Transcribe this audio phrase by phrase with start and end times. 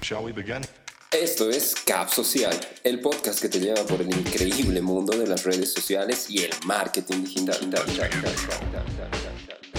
[0.00, 0.62] Shall we begin?
[1.10, 5.44] Esto es Cap Social, el podcast que te lleva por el increíble mundo de las
[5.44, 7.58] redes sociales y el marketing digital.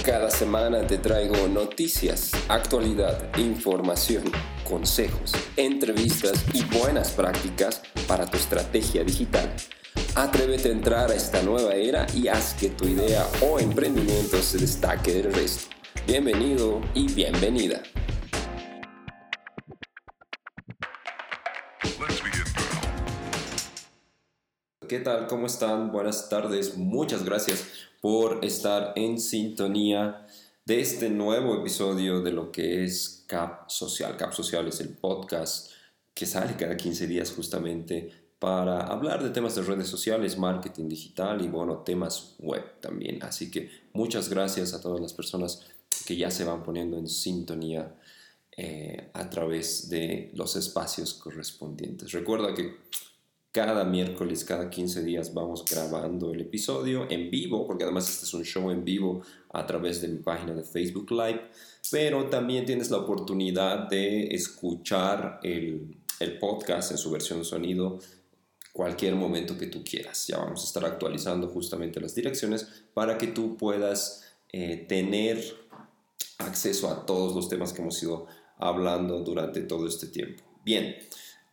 [0.06, 4.24] Cada semana te traigo noticias, actualidad, información,
[4.64, 9.52] consejos, entrevistas y buenas prácticas para tu estrategia digital.
[10.16, 14.60] Atrévete a entrar a esta nueva era y haz que tu idea o emprendimiento se
[14.60, 15.74] destaque del resto.
[16.06, 17.82] Bienvenido y bienvenida.
[24.94, 25.26] ¿Qué tal?
[25.26, 25.92] ¿Cómo están?
[25.92, 26.78] Buenas tardes.
[26.78, 27.66] Muchas gracias
[28.00, 30.28] por estar en sintonía
[30.66, 34.16] de este nuevo episodio de lo que es Cap Social.
[34.18, 35.72] Cap Social es el podcast
[36.14, 41.44] que sale cada 15 días justamente para hablar de temas de redes sociales, marketing digital
[41.44, 43.24] y bueno, temas web también.
[43.24, 45.66] Así que muchas gracias a todas las personas
[46.06, 47.96] que ya se van poniendo en sintonía
[48.56, 52.12] eh, a través de los espacios correspondientes.
[52.12, 52.78] Recuerda que
[53.54, 58.34] cada miércoles, cada 15 días vamos grabando el episodio en vivo, porque además este es
[58.34, 61.52] un show en vivo a través de mi página de Facebook Live,
[61.92, 66.00] pero también tienes la oportunidad de escuchar el,
[66.40, 68.00] podcast en su versión de sonido
[68.72, 70.26] cualquier momento que tú quieras.
[70.26, 74.24] Ya vamos a estar actualizando justamente las direcciones para que tú puedas
[74.54, 75.44] eh, tener
[76.38, 78.26] acceso a todos los temas que hemos ido
[78.58, 80.44] hablando durante todo este tiempo.
[80.64, 80.96] Bien,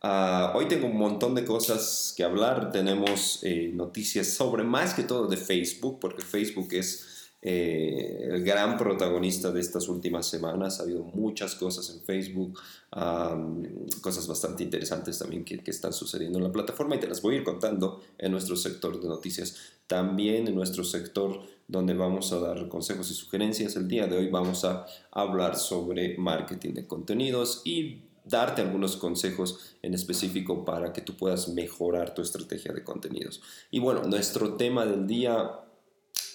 [0.01, 2.71] ah, hoy tengo un montón de cosas que hablar.
[2.71, 7.07] Tenemos eh, noticias sobre más que todo de Facebook, porque Facebook es
[7.43, 10.79] eh, el gran protagonista de estas últimas semanas.
[10.79, 12.59] Ha habido muchas cosas en Facebook,
[12.91, 13.63] am,
[14.01, 17.35] cosas bastante interesantes también que, que están sucediendo en la plataforma y te las voy
[17.35, 19.55] a ir contando en nuestro sector de noticias.
[19.87, 23.75] También en nuestro sector donde vamos a dar consejos y sugerencias.
[23.77, 29.75] El día de hoy vamos a hablar sobre marketing de contenidos y darte algunos consejos
[29.83, 33.41] en específico para que tú puedas mejorar tu estrategia de contenidos.
[33.69, 35.59] Y bueno, nuestro tema del día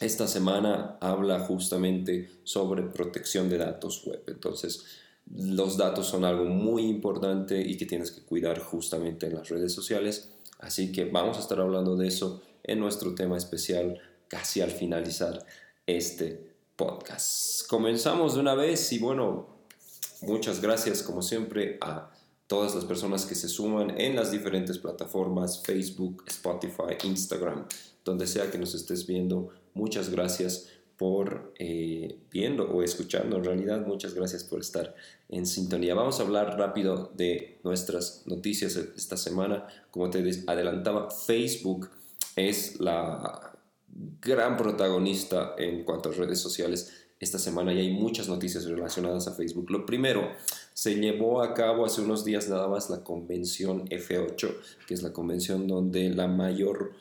[0.01, 4.23] esta semana habla justamente sobre protección de datos web.
[4.29, 4.85] Entonces,
[5.35, 9.73] los datos son algo muy importante y que tienes que cuidar justamente en las redes
[9.73, 10.31] sociales.
[10.59, 15.45] Así que vamos a estar hablando de eso en nuestro tema especial casi al finalizar
[15.87, 17.67] este podcast.
[17.69, 19.56] Comenzamos de una vez y bueno,
[20.23, 22.11] muchas gracias como siempre a
[22.47, 27.67] todas las personas que se suman en las diferentes plataformas, Facebook, Spotify, Instagram,
[28.05, 29.51] donde sea que nos estés viendo.
[29.75, 33.37] Muchas gracias por eh, viendo o escuchando.
[33.37, 34.95] En realidad, muchas gracias por estar
[35.29, 35.95] en sintonía.
[35.95, 39.67] Vamos a hablar rápido de nuestras noticias esta semana.
[39.91, 41.91] Como te adelantaba, Facebook
[42.37, 43.46] es la
[44.21, 49.33] gran protagonista en cuanto a redes sociales esta semana y hay muchas noticias relacionadas a
[49.33, 49.71] Facebook.
[49.71, 50.33] Lo primero,
[50.75, 54.55] se llevó a cabo hace unos días nada más la convención F8,
[54.87, 56.93] que es la convención donde la mayor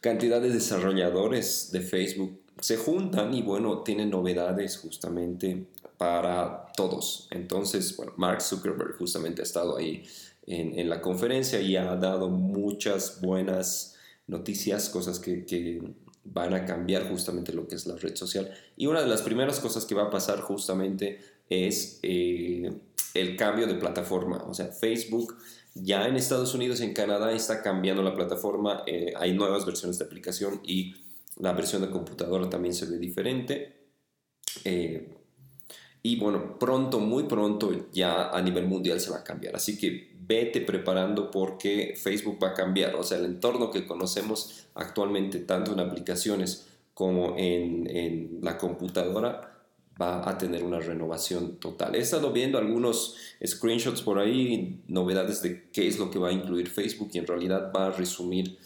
[0.00, 5.66] cantidad de desarrolladores de Facebook se juntan y bueno, tienen novedades justamente
[5.96, 7.28] para todos.
[7.30, 10.04] Entonces, bueno, Mark Zuckerberg justamente ha estado ahí
[10.46, 15.44] en, la conferencia y ha dado muchas buenas noticias, cosas que
[16.32, 18.50] van a cambiar justamente lo que es la red social.
[18.76, 22.72] Y una de las primeras cosas que va a pasar justamente es eh,
[23.14, 24.44] el cambio de plataforma.
[24.48, 25.36] O sea, Facebook
[25.74, 28.82] ya en Estados Unidos en Canadá está cambiando la plataforma.
[28.86, 30.94] eh, hay nuevas versiones de aplicación y
[31.36, 33.76] la versión de computadora también se ve diferente.
[34.64, 35.12] Eh,
[36.02, 39.56] y bueno, pronto, muy pronto ya a nivel mundial se va a cambiar.
[39.56, 42.96] Así que vete preparando porque Facebook va a cambiar.
[42.96, 49.56] O sea, el entorno que conocemos actualmente, tanto en aplicaciones como en, en la computadora,
[50.00, 51.94] va a tener una renovación total.
[51.94, 56.32] He estado viendo algunos screenshots por ahí, novedades de qué es lo que va a
[56.32, 58.58] incluir Facebook y en realidad va a resumir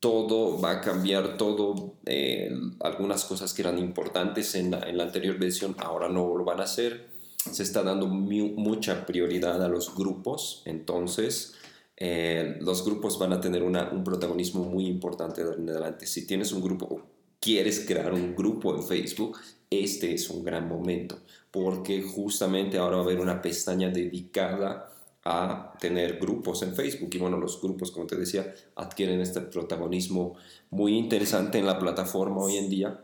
[0.00, 1.94] todo, va a cambiar todo.
[2.06, 2.50] eh,
[2.80, 6.60] algunas cosas que eran importantes en la, en la anterior versión ahora no lo van
[6.60, 7.09] a hacer.
[7.50, 11.54] Se está dando mu- mucha prioridad a los grupos, entonces
[11.96, 16.06] eh, los grupos van a tener una- un protagonismo muy importante de adelante.
[16.06, 17.02] Si tienes un grupo o
[17.38, 19.38] quieres crear un grupo en Facebook,
[19.70, 21.18] este es un gran momento,
[21.50, 24.88] porque justamente ahora va a haber una pestaña dedicada
[25.24, 30.36] a tener grupos en Facebook y bueno, los grupos, como te decía, adquieren este protagonismo
[30.70, 33.00] muy interesante en la plataforma hoy en día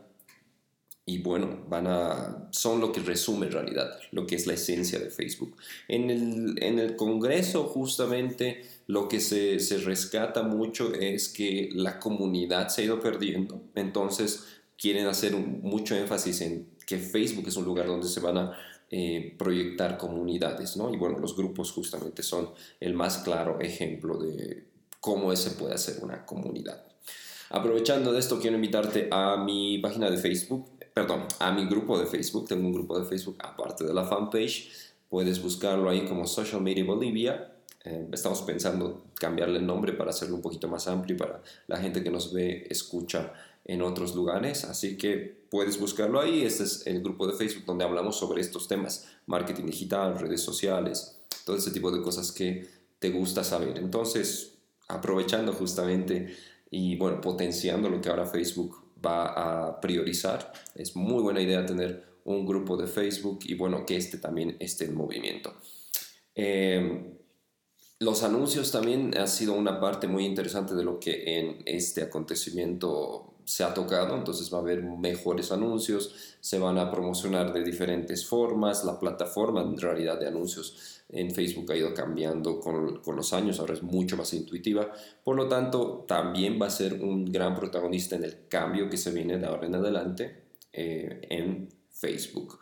[1.09, 4.99] y bueno, van a, son lo que resume en realidad lo que es la esencia
[4.99, 5.55] de Facebook.
[5.87, 11.97] En el, en el Congreso justamente lo que se, se rescata mucho es que la
[11.97, 17.63] comunidad se ha ido perdiendo, entonces quieren hacer mucho énfasis en que Facebook es un
[17.63, 18.57] lugar donde se van a
[18.91, 20.93] eh, proyectar comunidades, ¿no?
[20.93, 22.49] Y bueno, los grupos justamente son
[22.81, 24.65] el más claro ejemplo de
[24.99, 26.83] cómo se puede hacer una comunidad.
[27.49, 32.07] Aprovechando de esto, quiero invitarte a mi página de Facebook, perdón, a mi grupo de
[32.07, 32.47] Facebook.
[32.47, 34.71] Tengo un grupo de Facebook aparte de la fanpage.
[35.07, 37.53] Puedes buscarlo ahí como Social Media Bolivia.
[37.83, 42.03] Eh, estamos pensando cambiarle el nombre para hacerlo un poquito más amplio para la gente
[42.03, 43.31] que nos ve, escucha
[43.63, 46.41] en otros lugares, así que puedes buscarlo ahí.
[46.41, 51.19] Este es el grupo de Facebook donde hablamos sobre estos temas, marketing digital, redes sociales,
[51.45, 52.67] todo ese tipo de cosas que
[52.97, 53.77] te gusta saber.
[53.77, 54.53] Entonces,
[54.87, 56.35] aprovechando justamente
[56.71, 62.05] y bueno, potenciando lo que ahora Facebook va a priorizar, es muy buena idea tener
[62.25, 65.53] un grupo de Facebook y bueno, que este también esté en movimiento.
[66.35, 67.13] Eh,
[67.99, 73.36] los anuncios también ha sido una parte muy interesante de lo que en este acontecimiento
[73.47, 78.25] se ha tocado, entonces va a haber mejores anuncios, se van a promocionar de diferentes
[78.25, 83.31] formas, la plataforma en realidad de anuncios en Facebook ha ido cambiando con, con, los
[83.31, 84.91] años, ahora es mucho más intuitiva,
[85.23, 89.11] por lo tanto también va a ser un gran protagonista en el cambio que se
[89.11, 92.59] viene de ahora en adelante eh, en Facebook.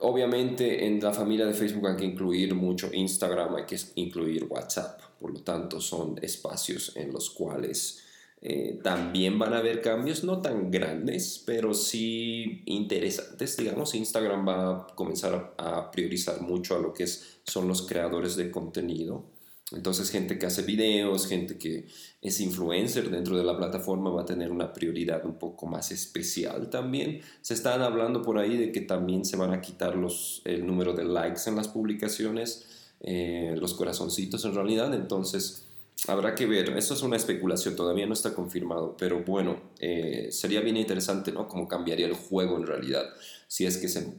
[0.00, 5.00] Obviamente en la familia de Facebook hay que incluir mucho Instagram, hay que incluir WhatsApp,
[5.20, 8.03] por lo tanto son espacios en los cuales
[8.46, 13.56] eh, también van a haber cambios no tan grandes, pero sí interesantes.
[13.56, 18.36] Digamos, Instagram va a comenzar a, priorizar mucho a lo que es, son los creadores
[18.36, 19.24] de contenido.
[19.72, 21.86] Entonces, gente que hace videos, gente que
[22.20, 26.68] es influencer dentro de la plataforma va a tener una prioridad un poco más especial
[26.68, 27.22] también.
[27.40, 30.92] Se están hablando por ahí de que también se van a quitar los, el número
[30.92, 32.66] de likes en las publicaciones,
[33.00, 34.92] eh, los corazoncitos en realidad.
[34.92, 35.63] Entonces,
[36.06, 40.60] Habrá que ver, esto es una especulación, todavía no está confirmado, pero bueno, eh, sería
[40.60, 41.48] bien interesante, ¿no?
[41.48, 43.04] Cómo cambiaría el juego en realidad,
[43.48, 44.14] si es que se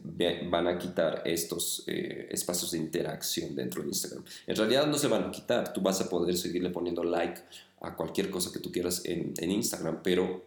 [0.49, 4.23] van a quitar estos eh, espacios de interacción dentro de Instagram.
[4.47, 7.41] En realidad no se van a quitar, tú vas a poder seguirle poniendo like
[7.81, 10.43] a cualquier cosa que tú quieras en, en Instagram, pero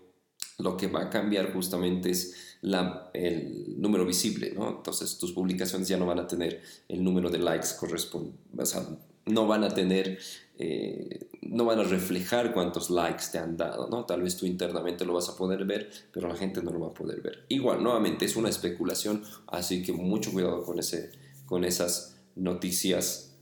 [0.58, 4.70] lo que va a cambiar justamente es la, el número visible, ¿no?
[4.70, 8.84] Entonces tus publicaciones ya no van a tener el número de likes correspondiente, o sea,
[9.26, 10.18] no van a tener
[10.60, 14.04] eh, no van a reflejar cuántos likes te han dado, ¿no?
[14.04, 16.88] Tal vez tú internamente lo vas a poder ver, pero la gente no lo va
[16.88, 17.44] a poder ver.
[17.48, 21.12] Igual, nuevamente, es una especulación, así que mucho cuidado con, ese,
[21.46, 23.36] con esas noticias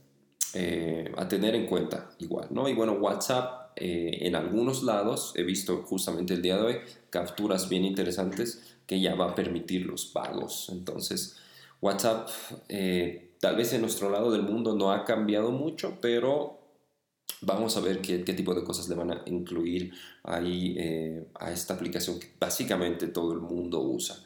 [0.53, 2.69] eh, a tener en cuenta, igual, ¿no?
[2.69, 6.77] Y bueno, WhatsApp, eh, en algunos lados, he visto justamente el día de hoy,
[7.09, 10.69] capturas bien interesantes que ya va a permitir los pagos.
[10.71, 11.39] Entonces,
[11.81, 12.29] WhatsApp,
[13.41, 16.66] tal vez en nuestro lado del mundo no ha cambiado mucho, pero
[17.47, 19.93] Vamos a ver qué, tipo de cosas le van a incluir
[20.25, 24.17] ahí eh, a esta aplicación que básicamente todo el mundo usa.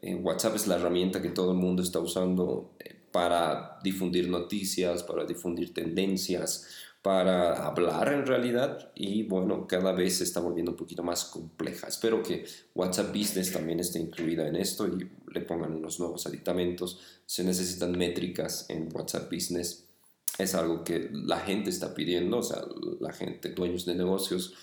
[0.00, 5.02] Eh, WhatsApp es la herramienta que todo el mundo está usando eh, para difundir noticias,
[5.02, 6.68] para difundir tendencias,
[7.02, 11.86] para hablar en realidad y bueno, cada vez se está volviendo un poquito más compleja.
[11.86, 16.98] Espero que WhatsApp Business también esté incluida en esto y le pongan unos nuevos aditamentos.
[17.26, 19.89] Se necesitan métricas en WhatsApp Business
[20.42, 22.62] es algo que la gente está pidiendo, o sea,
[23.00, 24.54] la gente, dueños de negocios.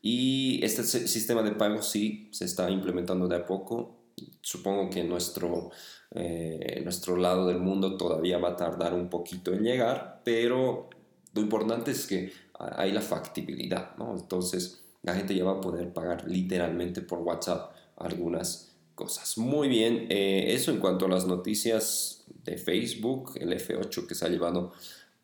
[0.00, 3.96] Y este sistema de pago sí se está implementando de a poco.
[4.40, 5.70] Supongo que nuestro,
[6.12, 10.88] eh, nuestro lado del mundo todavía va a tardar un poquito en llegar, pero
[11.34, 14.16] lo importante es que hay la factibilidad, ¿no?
[14.16, 19.36] Entonces la gente ya va a poder pagar literalmente por WhatsApp algunas cosas.
[19.38, 24.24] Muy bien, eh, eso en cuanto a las noticias de Facebook, el F8 que se
[24.24, 24.72] ha llevado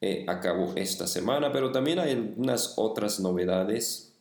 [0.04, 4.12] eh, acabó esta semana, pero también hay unas otras novedades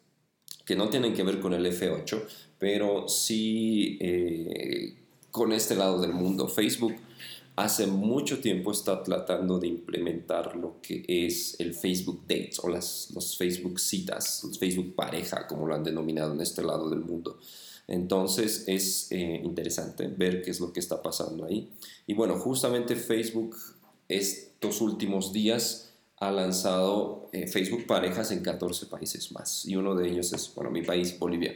[0.64, 2.22] que no tienen que ver con el F8,
[2.60, 4.96] pero sí eh,
[5.32, 6.48] con este lado del mundo.
[6.48, 6.94] Facebook
[7.56, 13.10] hace mucho tiempo está tratando de implementar lo que es el Facebook Dates o las
[13.16, 17.40] los Facebook citas, los Facebook pareja, como lo han denominado en este lado del mundo.
[17.88, 21.72] Entonces es eh, interesante ver qué es lo que está pasando ahí.
[22.06, 23.58] Y bueno, justamente Facebook
[24.18, 29.66] estos últimos días ha lanzado eh, Facebook Parejas en 14 países más.
[29.66, 31.56] Y uno de ellos es, bueno, mi país, Bolivia.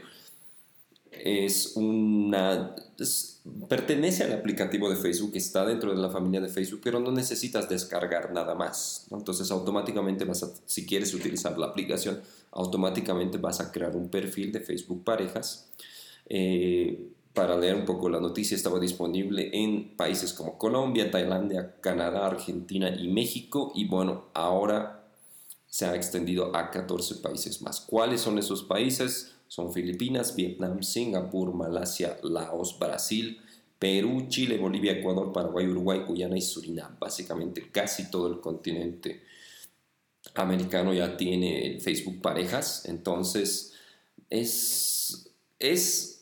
[1.11, 2.75] Es una...
[3.69, 7.69] pertenece al aplicativo de Facebook, está dentro de la familia de Facebook, pero no necesitas
[7.69, 9.05] descargar nada más.
[9.11, 12.19] Entonces automáticamente vas si quieres utilizar la aplicación,
[12.51, 15.69] automáticamente vas a crear un perfil de Facebook Parejas.
[16.27, 22.25] Eh, para leer un poco la noticia, estaba disponible en países como Colombia, Tailandia, Canadá,
[22.25, 23.71] Argentina y México.
[23.75, 25.05] Y bueno, ahora
[25.67, 27.81] se ha extendido a 14 países más.
[27.81, 29.35] ¿Cuáles son esos países?
[29.49, 33.39] Son Filipinas, Vietnam, Singapur, Malasia, Laos, Brasil,
[33.77, 36.97] Perú, Chile, Bolivia, Ecuador, Paraguay, Uruguay, Guyana y Surinam.
[36.97, 39.23] Básicamente casi todo el continente
[40.35, 42.85] americano ya tiene Facebook parejas.
[42.85, 43.73] Entonces
[44.29, 46.14] es, es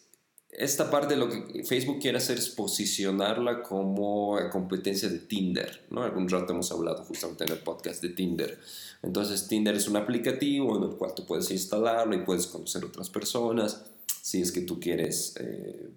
[0.57, 6.03] esta parte de lo que Facebook quiere hacer es posicionarla como competencia de Tinder, ¿no?
[6.03, 8.59] Algún rato hemos hablado justamente en el podcast de Tinder.
[9.01, 13.09] Entonces Tinder es un aplicativo en el cual tú puedes instalarlo y puedes conocer otras
[13.09, 13.83] personas.
[14.21, 15.89] Si es que tú quieres eh,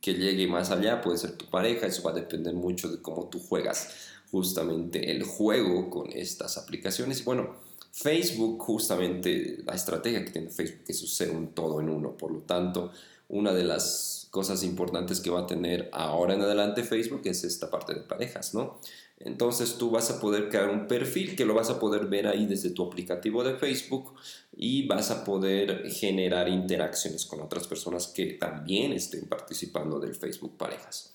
[0.00, 3.28] que llegue más allá, puede ser tu pareja, eso va a depender mucho de cómo
[3.28, 3.90] tú juegas
[4.30, 7.20] justamente el juego con estas aplicaciones.
[7.20, 7.56] Y bueno,
[7.92, 12.40] Facebook justamente, la estrategia que tiene Facebook es ser un todo en uno, por lo
[12.40, 12.90] tanto
[13.28, 17.70] una de las cosas importantes que va a tener ahora en adelante Facebook es esta
[17.70, 18.78] parte de parejas, ¿no?
[19.20, 22.46] Entonces tú vas a poder crear un perfil que lo vas a poder ver ahí
[22.46, 24.14] desde tu aplicativo de Facebook
[24.56, 30.56] y vas a poder generar interacciones con otras personas que también estén participando del Facebook
[30.56, 31.14] Parejas.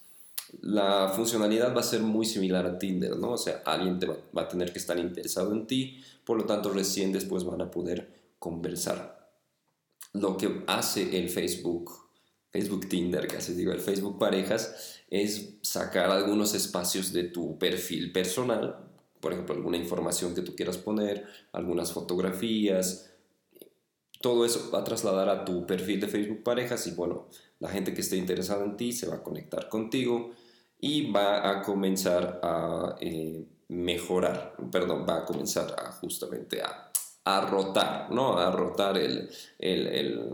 [0.62, 3.32] La funcionalidad va a ser muy similar a Tinder, ¿no?
[3.32, 6.70] O sea, alguien te va, a tener que estar interesado en ti, por lo tanto
[6.70, 9.32] recién después van a poder conversar.
[10.12, 12.03] Lo que hace el Facebook
[12.54, 18.78] Facebook Tinder, casi digo, el Facebook Parejas, es sacar algunos espacios de tu perfil personal,
[19.20, 23.12] por ejemplo, alguna información que tú quieras poner, algunas fotografías,
[24.22, 27.28] todo eso va a trasladar a tu perfil de Facebook Parejas y bueno,
[27.60, 30.32] la gente que esté interesada en ti se va a conectar contigo
[30.80, 36.92] y va a comenzar a eh, mejorar, perdón, va a comenzar a justamente a,
[37.26, 38.38] a rotar, ¿no?
[38.38, 40.30] A rotar el, el el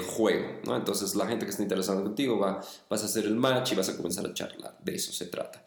[0.00, 0.76] juego, ¿no?
[0.76, 3.88] Entonces la gente que está interesada contigo va, vas a hacer el match y vas
[3.88, 5.64] a comenzar a charlar, de eso se trata.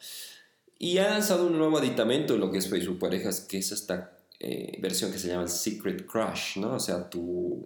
[0.77, 4.17] Y ha lanzado un nuevo aditamento en lo que es Facebook Parejas, que es esta
[4.39, 6.75] eh, versión que se llama el Secret Crush, ¿no?
[6.75, 7.65] O sea, tu,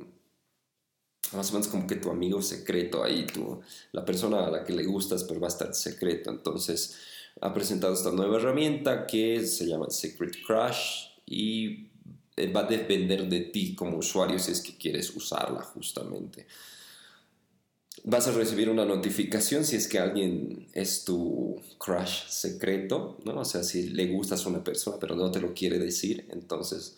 [1.32, 4.74] más o menos como que tu amigo secreto ahí, tu, la persona a la que
[4.74, 6.32] le gustas, pero va a estar secreto.
[6.32, 6.98] Entonces,
[7.42, 11.90] ha presentado esta nueva herramienta que se llama Secret Crush y
[12.56, 16.48] va a depender de ti como usuario si es que quieres usarla justamente.
[18.06, 23.40] Vas a recibir una notificación si es que alguien es tu crush secreto, ¿no?
[23.40, 26.98] O sea, si le gustas a una persona pero no te lo quiere decir, entonces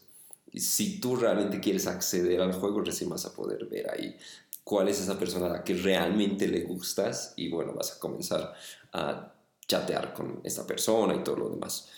[0.53, 4.15] si tú realmente quieres acceder al juego, recién vas a poder ver ahí
[4.63, 8.53] cuál es esa persona a la que realmente le gustas y bueno, vas a comenzar
[8.93, 9.33] a
[9.67, 11.89] chatear con esta persona y todo lo demás.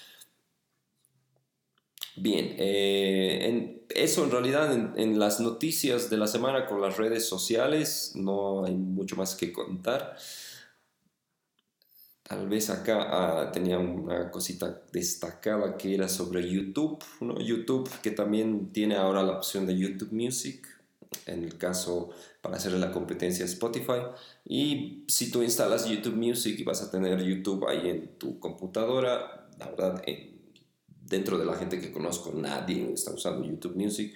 [2.20, 7.28] Bien, eh, en eso en realidad en, las noticias de la semana con las redes
[7.28, 10.18] sociales no hay mucho más que contar.
[12.24, 17.40] Tal vez acá ah, tenía una cosita destacada que era sobre YouTube, ¿no?
[17.40, 20.68] YouTube que también tiene ahora la opción de YouTube Music,
[21.28, 22.10] en el caso
[22.42, 24.02] para hacer la competencia Spotify.
[24.44, 29.48] Y si tú instalas YouTube Music y vas a tener YouTube ahí en tu computadora,
[29.60, 30.37] la verdad, en
[31.10, 34.14] dentro de la gente que conozco, nadie está usando YouTube Music.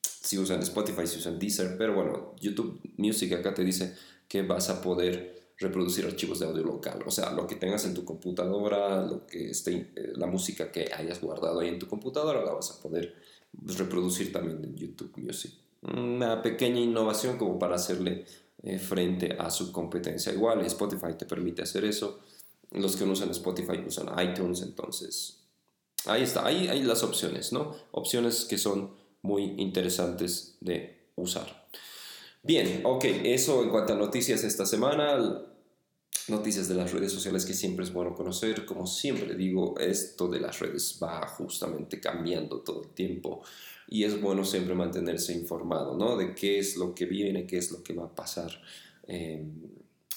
[0.00, 3.94] Si usan Spotify, si usan Deezer, pero bueno, YouTube Music acá te dice
[4.28, 7.02] que vas a poder reproducir archivos de audio local.
[7.06, 10.90] O sea, lo que tengas en tu computadora, lo que esté, eh, la música que
[10.92, 13.14] hayas guardado ahí en tu computadora, la vas a poder
[13.52, 15.52] reproducir también en YouTube Music.
[15.82, 18.24] Una pequeña innovación como para hacerle
[18.62, 20.32] eh, frente a su competencia.
[20.32, 22.20] Igual Spotify te permite hacer eso.
[22.72, 25.43] Los que no usan Spotify usan iTunes, entonces
[26.06, 27.74] Ahí está, ahí hay las opciones, ¿no?
[27.92, 28.90] Opciones que son
[29.22, 31.66] muy interesantes de usar.
[32.42, 35.16] Bien, ok, eso en cuanto a noticias esta semana,
[36.28, 38.66] noticias de las redes sociales que siempre es bueno conocer.
[38.66, 43.42] Como siempre digo, esto de las redes va justamente cambiando todo el tiempo
[43.88, 46.16] y es bueno siempre mantenerse informado, ¿no?
[46.16, 48.50] De qué es lo que viene, qué es lo que va a pasar.
[49.06, 49.44] Eh,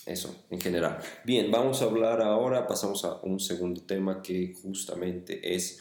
[0.07, 0.99] eso, en general.
[1.25, 5.79] Bien, vamos a hablar ahora, pasamos a un segundo tema que justamente es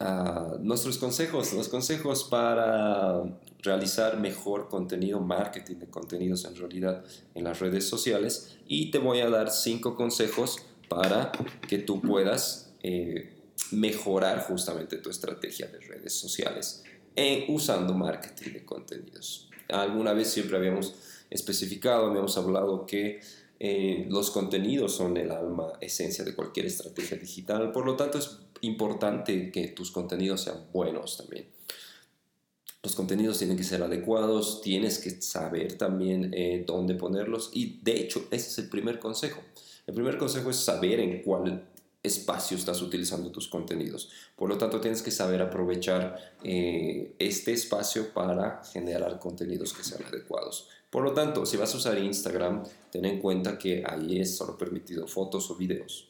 [0.00, 3.22] uh, nuestros consejos, los consejos para
[3.62, 8.56] realizar mejor contenido, marketing de contenidos en realidad en las redes sociales.
[8.68, 10.58] Y te voy a dar cinco consejos
[10.88, 11.32] para
[11.68, 13.32] que tú puedas eh,
[13.72, 16.84] mejorar justamente tu estrategia de redes sociales
[17.16, 19.48] eh, usando marketing de contenidos.
[19.68, 20.94] Alguna vez siempre habíamos
[21.30, 23.20] especificado, habíamos hablado que
[23.58, 28.38] eh, los contenidos son el alma, esencia de cualquier estrategia digital, por lo tanto es
[28.60, 31.46] importante que tus contenidos sean buenos también.
[32.82, 37.98] Los contenidos tienen que ser adecuados, tienes que saber también eh, dónde ponerlos y de
[38.00, 39.40] hecho ese es el primer consejo.
[39.86, 41.68] El primer consejo es saber en cuál
[42.06, 44.10] espacio estás utilizando tus contenidos.
[44.36, 50.04] Por lo tanto, tienes que saber aprovechar eh, este espacio para generar contenidos que sean
[50.04, 50.68] adecuados.
[50.96, 54.56] Por lo tanto, si vas a usar Instagram, ten en cuenta que ahí es solo
[54.56, 56.08] permitido fotos o videos.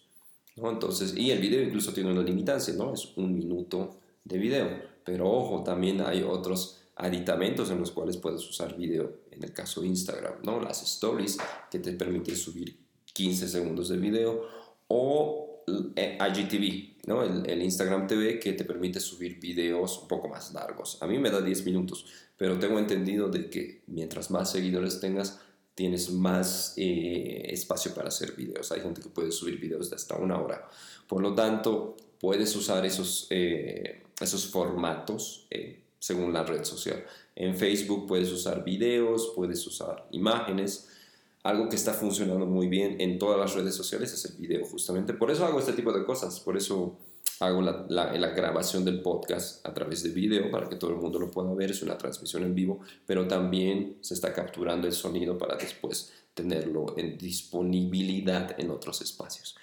[0.54, 0.70] ¿no?
[0.70, 2.94] Entonces, y el video incluso tiene una limitancia, ¿no?
[2.94, 4.68] Es un minuto de video.
[5.04, 9.80] Pero ojo, también hay otros aditamentos en los cuales puedes usar video, en el caso
[9.80, 10.60] de Instagram, ¿no?
[10.60, 11.36] Las stories
[11.68, 12.78] que te permiten subir
[13.12, 14.42] 15 segundos de video
[14.86, 15.64] o
[15.96, 17.22] eh, IGTV, ¿no?
[17.22, 20.98] El, el, Instagram TV que te permite subir videos un poco más largos.
[21.00, 25.40] A mí me da 10 minutos, pero tengo entendido de que mientras más seguidores tengas,
[25.74, 28.72] tienes más eh, espacio para hacer videos.
[28.72, 30.68] Hay gente que puede subir videos de hasta una hora.
[31.06, 35.46] Por lo tanto, puedes usar esos, eh, esos formatos
[35.98, 37.04] según la red social.
[37.34, 40.88] En Facebook puedes usar videos, puedes usar imágenes
[41.46, 45.14] algo que está funcionando muy bien en todas las redes sociales es el video, justamente.
[45.14, 46.98] Por eso hago este tipo de cosas, por eso
[47.40, 51.30] hago la, grabación del podcast a través de video para que todo el mundo lo
[51.30, 55.56] pueda ver, es una transmisión en vivo, pero también se está capturando el sonido para
[55.56, 59.56] después tenerlo en disponibilidad en otros espacios.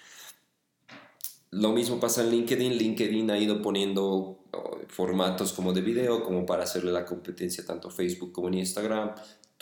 [1.52, 2.74] Lo mismo pasa en LinkedIn.
[2.74, 7.90] LinkedIn ha ido poniendo oh, formatos como de video, como para hacerle la competencia tanto
[7.90, 9.14] a Facebook como en Instagram.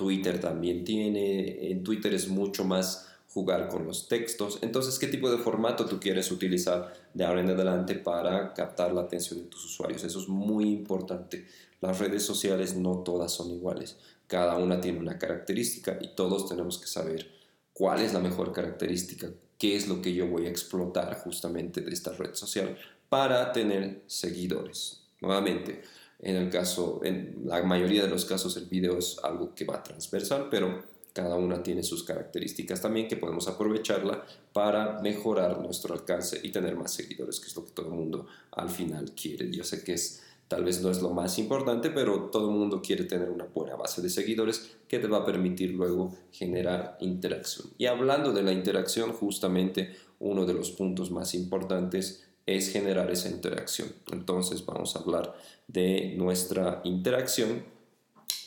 [0.02, 4.58] Twitter también tiene, en Twitter es mucho más jugar con los textos.
[4.64, 9.02] Entonces, ¿qué tipo de formato tú quieres utilizar de ahora en adelante para captar la
[9.02, 10.04] atención de tus usuarios?
[10.04, 11.46] Eso es muy importante.
[11.82, 13.98] Las redes sociales no todas son iguales.
[14.26, 17.30] Cada una tiene una característica y todos tenemos que saber
[17.72, 19.30] cuál es la mejor característica,
[19.60, 22.76] qué es lo que yo voy a explotar justamente de esta red social
[23.08, 25.04] para tener seguidores.
[25.22, 25.84] Nuevamente,
[26.22, 29.82] en el caso, en la mayoría de los casos el video es algo que va
[29.82, 34.24] transversal, pero cada una tiene sus características también que podemos aprovecharla
[34.54, 38.28] para mejorar nuestro alcance y tener más seguidores, que es lo que todo el mundo
[38.52, 39.52] al final quiere.
[39.52, 42.82] Yo sé que es tal vez no es lo más importante, pero todo el mundo
[42.82, 47.68] quiere tener una buena base de seguidores que te va a permitir luego generar interacción.
[47.78, 53.30] Y hablando de la interacción, justamente uno de los puntos más importantes es generar esa
[53.30, 53.92] interacción.
[54.12, 55.36] Entonces vamos a hablar
[55.68, 57.64] de nuestra interacción,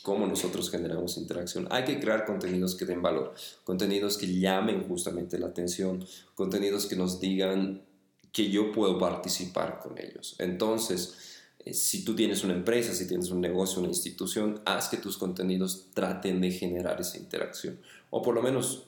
[0.03, 1.67] cómo nosotros generamos interacción.
[1.71, 6.05] Hay que crear contenidos que den valor, contenidos que llamen justamente la atención,
[6.35, 7.83] contenidos que nos digan
[8.33, 10.35] que yo puedo participar con ellos.
[10.39, 14.97] Entonces, eh, si tú tienes una empresa, si tienes un negocio, una institución, haz que
[14.97, 17.79] tus contenidos traten de generar esa interacción.
[18.11, 18.85] O por lo menos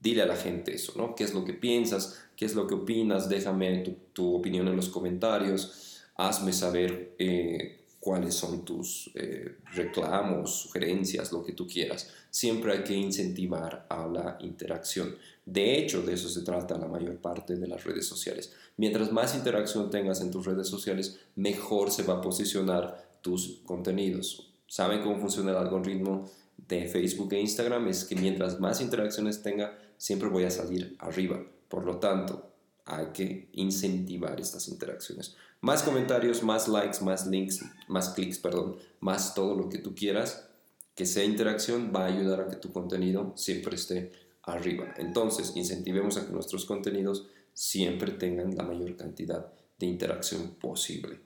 [0.00, 1.14] dile a la gente eso, ¿no?
[1.14, 2.23] ¿Qué es lo que piensas?
[2.36, 3.28] ¿Qué es lo que opinas?
[3.28, 6.02] Déjame tu, opinión en los comentarios.
[6.16, 12.10] Hazme saber eh, cuáles son tus eh, reclamos, sugerencias, lo que tú quieras.
[12.28, 15.16] Siempre hay que incentivar a la interacción.
[15.46, 18.52] De hecho, de eso se trata la mayor parte de las redes sociales.
[18.76, 24.52] Mientras más interacción tengas en tus redes sociales, mejor se va a posicionar tus contenidos.
[24.66, 27.88] ¿Saben cómo funciona el algoritmo de Facebook e Instagram?
[27.88, 31.40] Es que mientras más interacciones tenga, siempre voy a salir arriba.
[31.74, 32.52] Por lo tanto,
[32.84, 35.34] hay que incentivar estas interacciones.
[35.60, 40.48] Más comentarios, más likes, más links, más clics, perdón, más todo lo que tú quieras,
[40.94, 44.12] que sea interacción, va a ayudar a que tu contenido siempre esté
[44.44, 44.94] arriba.
[44.98, 51.22] Entonces, incentivemos a que nuestros contenidos siempre tengan la mayor cantidad de interacción posible.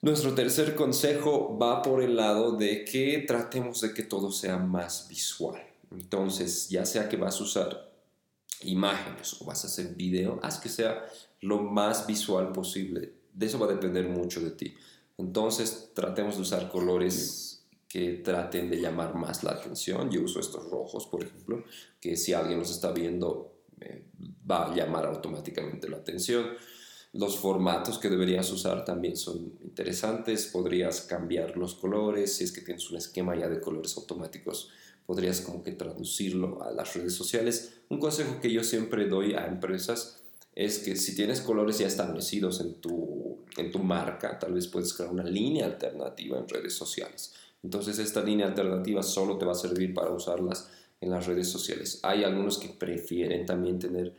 [0.00, 5.08] Nuestro tercer consejo va por el lado de que tratemos de que todo sea más
[5.08, 5.60] visual.
[5.90, 7.89] Entonces, ya sea que vas a usar
[8.62, 11.04] imágenes o vas a hacer video, haz que sea
[11.40, 13.12] lo más visual posible.
[13.32, 14.74] De eso va a depender mucho de ti.
[15.18, 20.10] Entonces, tratemos de usar colores que traten de llamar más la atención.
[20.10, 21.64] Yo uso estos rojos, por ejemplo,
[22.00, 23.52] que si alguien los está viendo,
[24.48, 26.46] va a llamar automáticamente la atención.
[27.12, 30.46] Los formatos que deberías usar también son interesantes.
[30.46, 34.70] Podrías cambiar los colores si es que tienes un esquema ya de colores automáticos
[35.10, 37.72] podrías como que traducirlo a las redes sociales.
[37.88, 40.22] Un consejo que yo siempre doy a empresas
[40.54, 44.94] es que si tienes colores ya establecidos en tu, en tu marca, tal vez puedes
[44.94, 47.34] crear una línea alternativa en redes sociales.
[47.64, 50.70] Entonces esta línea alternativa solo te va a servir para usarlas
[51.00, 51.98] en las redes sociales.
[52.04, 54.14] Hay algunos que prefieren también tener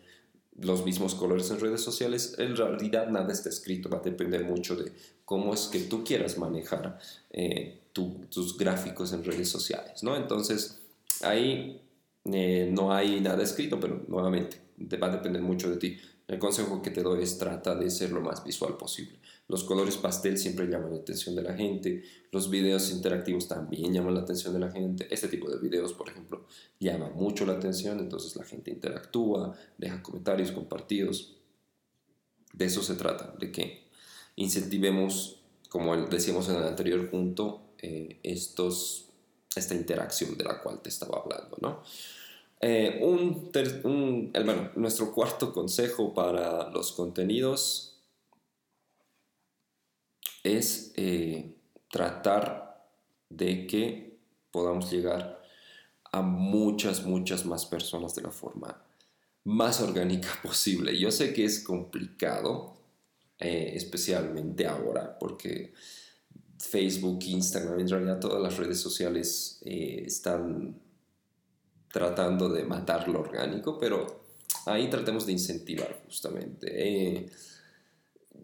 [0.60, 2.36] los mismos colores en redes sociales.
[2.38, 4.92] En realidad nada está escrito, va a depender mucho de
[5.24, 7.00] cómo es que tú quieras manejar
[7.30, 10.16] eh, tus gráficos en redes sociales, ¿no?
[10.16, 10.81] Entonces,
[11.24, 11.82] Ahí
[12.26, 15.98] eh, no hay nada escrito, pero nuevamente te va a depender mucho de ti.
[16.28, 19.20] El consejo que te doy es trata de ser lo más visual posible.
[19.48, 22.04] Los colores pastel siempre llaman la atención de la gente.
[22.32, 25.08] Los videos interactivos también llaman la atención de la gente.
[25.12, 26.46] Este tipo de videos, por ejemplo,
[26.80, 28.00] llama mucho la atención.
[28.00, 31.38] Entonces la gente interactúa, deja comentarios compartidos.
[32.54, 33.90] De eso se trata, de que
[34.38, 39.11] incentivemos, como decíamos en el anterior punto, eh, estos
[39.56, 41.84] esta interacción de la cual te estaba hablando, ¿no?
[42.62, 47.98] Eh, bueno, nuestro cuarto consejo para los contenidos
[50.44, 51.56] es eh,
[51.90, 52.86] tratar
[53.30, 54.20] de que
[54.52, 55.42] podamos llegar
[56.12, 58.84] a muchas, muchas más personas de la forma
[59.44, 60.98] más orgánica posible.
[60.98, 62.78] Yo sé que es complicado,
[63.40, 65.74] eh, especialmente ahora, porque
[66.62, 70.80] Facebook, Instagram, en realidad todas las redes sociales están
[71.91, 74.24] tratando de matar lo orgánico, pero
[74.65, 76.67] ahí tratemos de incentivar justamente.
[76.71, 77.30] Eh,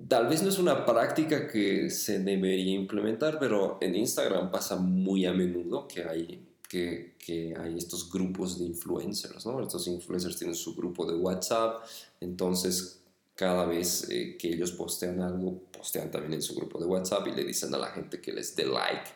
[0.07, 5.25] tal vez no es una práctica que se debería implementar, pero en Instagram pasa muy
[5.25, 9.61] a menudo que hay, que hay estos grupos de influencers, ¿no?
[9.61, 11.83] Estos influencers tienen su grupo de WhatsApp,
[12.19, 13.01] entonces
[13.37, 17.33] cada vez eh, que ellos postean algo, postean también en su grupo de WhatsApp y
[17.33, 19.11] le dicen a la gente que les dé like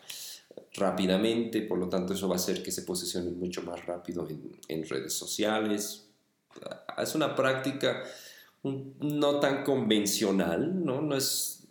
[0.75, 4.27] rápidamente, por lo tanto eso va a hacer que se posicionen mucho más rápido
[4.67, 6.05] en, redes sociales.
[6.99, 8.03] Es una práctica
[8.63, 11.01] no tan convencional, ¿no?
[11.01, 11.63] No es,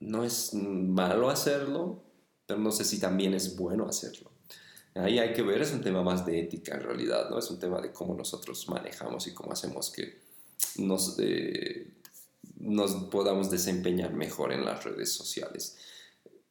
[0.00, 2.02] no es malo hacerlo,
[2.46, 4.30] pero no sé si también es bueno hacerlo.
[4.94, 7.38] Ahí hay que ver, es un tema más de ética en realidad, ¿no?
[7.38, 10.29] Es un tema de cómo nosotros manejamos y cómo hacemos que
[10.76, 11.92] nos, eh,
[12.58, 15.76] nos podamos desempeñar mejor en las redes sociales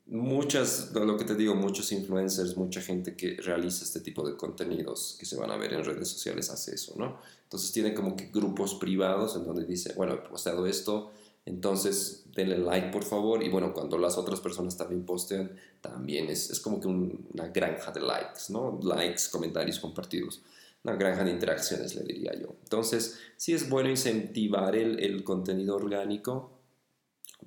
[0.09, 5.15] muchas, lo que te digo, muchos influencers, mucha gente que realiza este tipo de contenidos
[5.19, 7.19] que se van a ver en redes sociales hace eso, ¿no?
[7.43, 11.11] Entonces tienen como que grupos privados en donde dice, bueno, he posteado esto,
[11.45, 15.51] entonces denle like por favor y bueno, cuando las otras personas también postean,
[15.81, 18.79] también es, es como que una granja de likes, ¿no?
[18.83, 20.41] Likes, comentarios compartidos.
[20.83, 22.55] Una granja de interacciones, le diría yo.
[22.63, 26.59] Entonces, sí es bueno incentivar el, el contenido orgánico.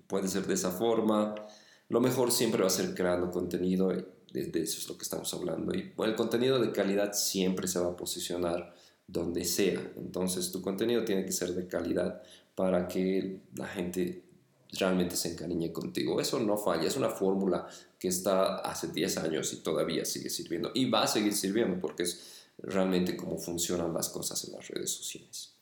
[0.06, 1.34] Puede ser de esa forma
[1.92, 5.74] lo mejor siempre va a ser creando contenido, de, eso es lo que estamos hablando.
[5.74, 8.74] Y el contenido de calidad siempre se va a posicionar
[9.06, 9.92] donde sea.
[9.96, 12.22] Entonces tu contenido tiene que ser de calidad
[12.54, 14.24] para que la gente
[14.72, 16.18] realmente se encariñe contigo.
[16.18, 17.68] Eso no falla, es una fórmula
[17.98, 22.04] que está hace 10 años y todavía sigue sirviendo y va a seguir sirviendo porque
[22.04, 25.54] es realmente cómo funcionan las cosas en las redes sociales.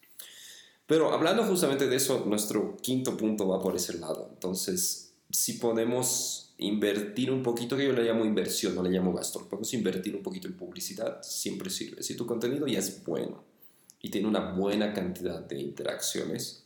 [0.86, 4.28] Pero hablando justamente de eso, nuestro quinto punto va por ese lado.
[4.32, 9.48] Entonces, si podemos invertir un poquito, que yo le llamo inversión, no le llamo gasto,
[9.48, 12.02] podemos invertir un poquito en publicidad, siempre sirve.
[12.02, 13.44] Si tu contenido ya es bueno
[14.02, 16.64] y tiene una buena cantidad de interacciones,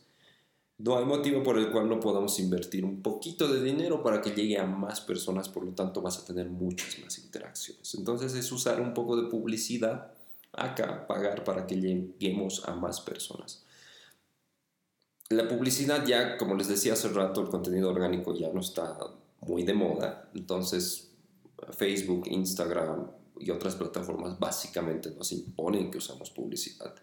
[0.77, 4.31] no hay motivo por el cual no podamos invertir un poquito de dinero para que
[4.31, 7.95] llegue a más personas, por lo tanto vas a tener muchas más interacciones.
[7.95, 10.14] Entonces es usar un poco de publicidad
[10.57, 13.65] acá, pagar para que lleguemos a más personas
[15.29, 18.97] la publicidad ya, como les decía hace rato, el contenido orgánico ya no está
[19.41, 20.29] muy de moda.
[20.35, 21.09] Entonces,
[21.71, 26.93] Facebook, Instagram y otras plataformas básicamente nos imponen que usamos publicidad.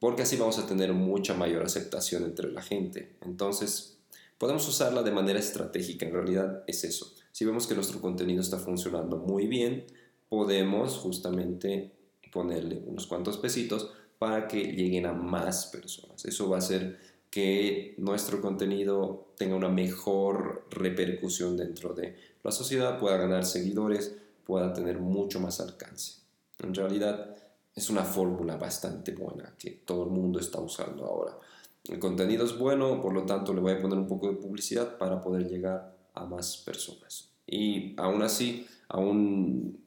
[0.00, 3.16] Porque así vamos a tener mucha mayor aceptación entre la gente.
[3.20, 3.98] Entonces,
[4.36, 6.06] podemos usarla de manera estratégica.
[6.06, 7.14] En realidad es eso.
[7.32, 9.86] Si vemos que nuestro contenido está funcionando muy bien,
[10.28, 11.97] podemos justamente
[12.32, 16.24] ponerle unos cuantos pesitos para que lleguen a más personas.
[16.24, 16.98] Eso va a ser
[17.30, 24.72] que nuestro contenido tenga una mejor repercusión dentro de la sociedad, pueda ganar seguidores, pueda
[24.72, 26.22] tener mucho más alcance.
[26.58, 27.36] En realidad
[27.74, 31.38] es una fórmula bastante buena que todo el mundo está usando ahora.
[31.84, 34.98] El contenido es bueno, por lo tanto le voy a poner un poco de publicidad
[34.98, 37.30] para poder llegar a más personas.
[37.46, 39.78] Y aún así, aún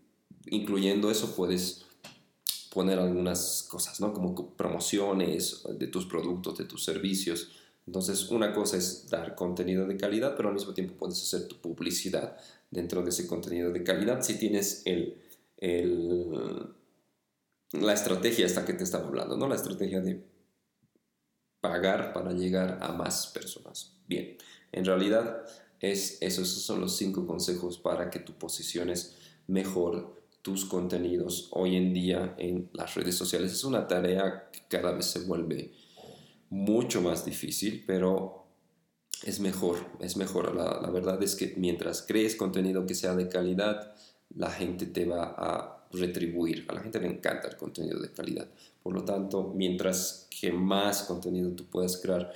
[0.45, 1.85] incluyendo eso, puedes
[2.73, 4.13] poner algunas cosas, ¿no?
[4.13, 7.51] Como promociones de tus productos, de tus servicios.
[7.85, 11.59] Entonces, una cosa es dar contenido de calidad, pero al mismo tiempo puedes hacer tu
[11.59, 12.37] publicidad
[12.69, 15.21] dentro de ese contenido de calidad si tienes el,
[15.57, 16.29] el,
[17.73, 19.49] la estrategia esta que te estaba hablando, ¿no?
[19.49, 20.23] La estrategia de
[21.59, 23.97] pagar para llegar a más personas.
[24.07, 24.37] Bien,
[24.71, 25.43] en realidad
[25.81, 31.93] es, esos son los cinco consejos para que tu posiciones mejor tus contenidos hoy en
[31.93, 33.51] día en las redes sociales.
[33.51, 35.71] Es una tarea que cada vez se vuelve
[36.49, 38.45] mucho más difícil, pero
[39.23, 40.55] es mejor, es mejor.
[40.55, 43.93] La, verdad es que mientras crees contenido que sea de calidad,
[44.35, 46.65] la gente te va a retribuir.
[46.69, 48.47] A la gente le encanta el contenido de calidad.
[48.81, 52.31] Por lo tanto, mientras que más contenido tú puedas crear,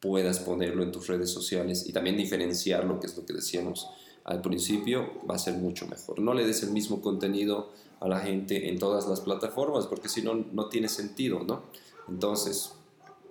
[0.00, 3.88] puedas ponerlo en tus redes sociales y también diferenciarlo, que es lo que decíamos
[4.24, 6.18] al principio va a ser mucho mejor.
[6.18, 10.22] No le des el mismo contenido a la gente en todas las plataformas porque si
[10.22, 11.62] no, no tiene sentido, ¿no?
[12.08, 12.72] Entonces,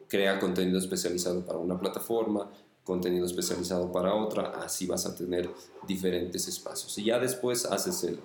[0.08, 2.50] crea contenido especializado para una plataforma,
[2.84, 5.50] contenido especializado para otra, así vas a tener
[5.88, 6.98] diferentes espacios.
[6.98, 8.20] Y ya después haces el,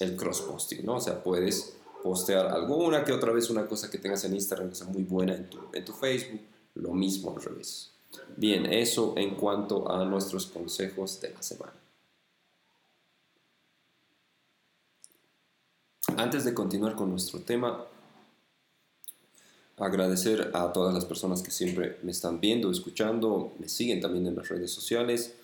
[0.00, 0.96] el cross-posting, ¿no?
[0.96, 4.76] O sea, puedes postear alguna que otra vez una cosa que tengas en Instagram que
[4.76, 6.40] sea muy buena en tu, en tu Facebook,
[6.74, 7.95] lo mismo al revés.
[8.36, 11.72] Bien, eso en cuanto a nuestros consejos de la semana.
[16.16, 17.84] Antes de continuar con nuestro tema,
[19.76, 24.36] agradecer a todas las personas que siempre me están viendo, escuchando, me siguen también en
[24.36, 25.34] las redes sociales.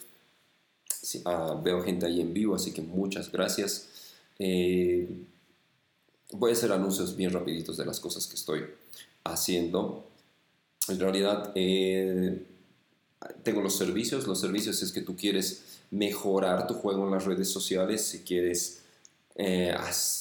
[1.25, 3.89] Ah, veo gente ahí en vivo, así que muchas gracias.
[4.39, 5.09] Eh,
[6.33, 8.65] voy a hacer anuncios bien rapiditos de las cosas que estoy
[9.25, 10.07] haciendo.
[10.89, 12.47] En realidad, eh,
[13.43, 14.27] tengo los servicios.
[14.27, 18.83] Los servicios es que tú quieres mejorar tu juego en las redes sociales, si quieres
[19.35, 19.75] eh,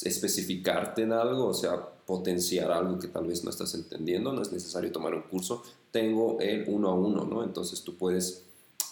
[0.04, 4.52] especificarte en algo, o sea, potenciar algo que tal vez no estás entendiendo, no es
[4.52, 5.64] necesario tomar un curso.
[5.92, 7.44] Tengo el uno a uno, ¿no?
[7.44, 8.44] Entonces tú puedes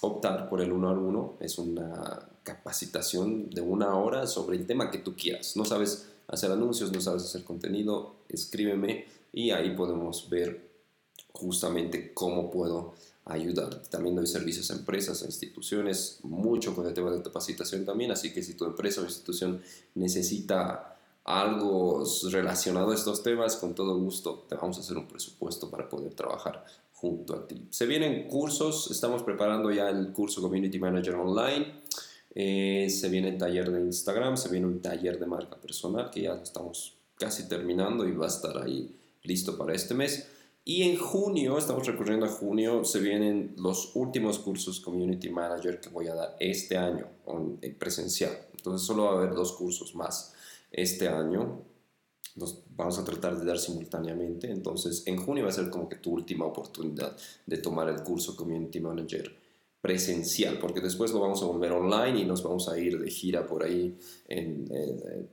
[0.02, 1.36] optar por el uno a uno.
[1.39, 5.56] Es una capacitación de una hora sobre el tema que tú quieras.
[5.56, 10.69] No sabes hacer anuncios, no sabes hacer contenido, escríbeme y ahí podemos ver
[11.32, 12.93] justamente cómo puedo
[13.29, 13.81] ayudar.
[13.89, 18.33] También doy servicios a empresas, a instituciones, mucho con el tema de capacitación también, así
[18.33, 19.61] que si tu empresa o institución
[19.95, 25.69] necesita algo relacionado a estos temas, con todo gusto te vamos a hacer un presupuesto
[25.69, 27.67] para poder trabajar junto a ti.
[27.69, 31.81] Se vienen cursos, estamos preparando ya el curso Community Manager Online,
[32.35, 36.23] eh, se viene el taller de Instagram, se viene un taller de marca personal que
[36.23, 40.27] ya estamos casi terminando y va a estar ahí listo para este mes.
[40.69, 45.89] Y en junio, estamos recurriendo a junio, se vienen los últimos cursos Community Manager que
[45.89, 48.38] voy a dar este año en presencial.
[48.55, 50.32] Entonces solo va a haber dos cursos más
[50.69, 51.63] este año.
[52.36, 54.51] Los vamos a tratar de dar simultáneamente.
[54.51, 58.36] Entonces en junio va a ser como que tu última oportunidad de tomar el curso
[58.36, 59.36] Community Manager
[59.82, 63.47] presencial, porque después lo vamos a volver online y nos vamos a ir de gira
[63.47, 65.29] por ahí en, en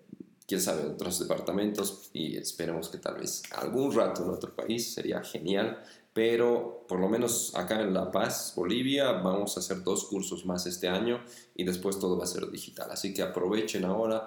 [0.47, 5.23] quién sabe, otros departamentos y esperemos que tal vez algún rato en otro país sería
[5.23, 5.83] genial.
[6.13, 10.65] Pero por lo menos acá en La Paz, Bolivia, vamos a hacer dos cursos más
[10.65, 11.23] este año
[11.55, 12.91] y después todo va a ser digital.
[12.91, 14.27] Así que aprovechen ahora,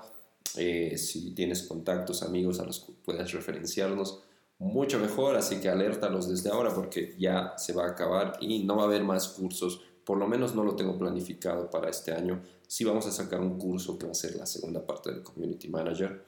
[0.55, 4.19] eh, si tienes contactos, amigos a los que puedas referenciarnos,
[4.59, 5.35] mucho mejor.
[5.35, 8.85] Así que alértalos desde ahora porque ya se va a acabar y no va a
[8.85, 9.81] haber más cursos.
[10.09, 13.59] Por lo menos no lo tengo planificado para este año sí vamos a sacar un
[13.59, 16.25] curso que va a ser la segunda parte del Community Manager.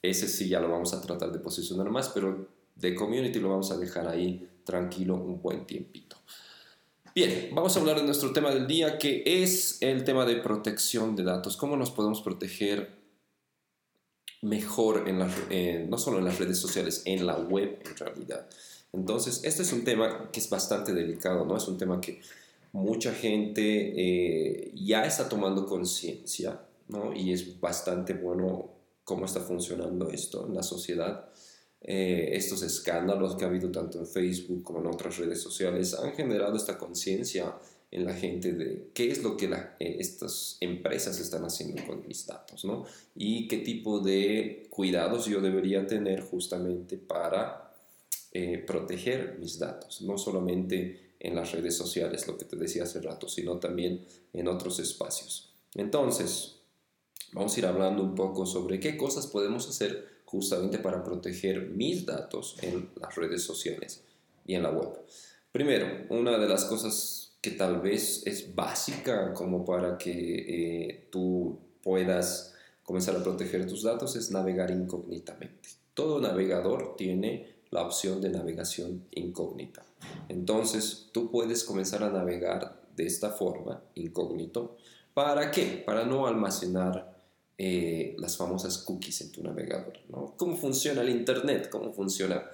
[0.00, 3.70] Ese sí ya lo vamos a tratar de posicionar más, pero de Community lo vamos
[3.70, 6.16] a dejar ahí tranquilo un buen tiempito.
[7.14, 11.14] Bien, vamos a hablar de nuestro tema del día, que es el tema de protección
[11.14, 11.58] de datos.
[11.58, 12.96] ¿Cómo nos podemos proteger
[14.40, 18.48] mejor, en no solo en las redes sociales, en la web en realidad?
[18.90, 21.58] Entonces, este es un tema que es bastante delicado, ¿no?
[21.58, 22.22] Es un tema que
[22.72, 27.14] mucha gente eh, ya está tomando conciencia, ¿no?
[27.14, 28.70] Y es bastante bueno
[29.04, 31.28] cómo está funcionando esto en la sociedad.
[31.82, 36.12] Eh, estos escándalos que ha habido tanto en Facebook como en otras redes sociales han
[36.12, 37.56] generado esta conciencia
[37.90, 42.26] en la gente de qué es lo que eh, estas empresas están haciendo con mis
[42.26, 42.86] datos, ¿no?
[43.14, 47.68] Y qué tipo de cuidados yo debería tener justamente para
[48.66, 53.28] proteger mis datos, no solamente en las redes sociales, lo que te decía hace rato,
[53.28, 55.54] sino también en otros espacios.
[55.74, 56.56] Entonces,
[57.32, 62.04] vamos a ir hablando un poco sobre qué cosas podemos hacer justamente para proteger mis
[62.04, 64.02] datos en las redes sociales
[64.44, 64.98] y en la web.
[65.52, 71.56] Primero, una de las cosas que tal vez es básica como para que eh, tú
[71.84, 75.68] puedas comenzar a proteger tus datos es navegar incógnitamente.
[75.94, 79.84] Todo navegador tiene la opción de navegación incógnita.
[80.28, 84.76] Entonces, tú puedes comenzar a navegar de esta forma, incógnito.
[85.14, 85.82] ¿Para qué?
[85.84, 87.18] Para no almacenar
[87.56, 89.94] eh, las famosas cookies en tu navegador.
[90.10, 90.34] ¿no?
[90.36, 91.70] ¿Cómo funciona el Internet?
[91.70, 92.44] ¿Cómo funciona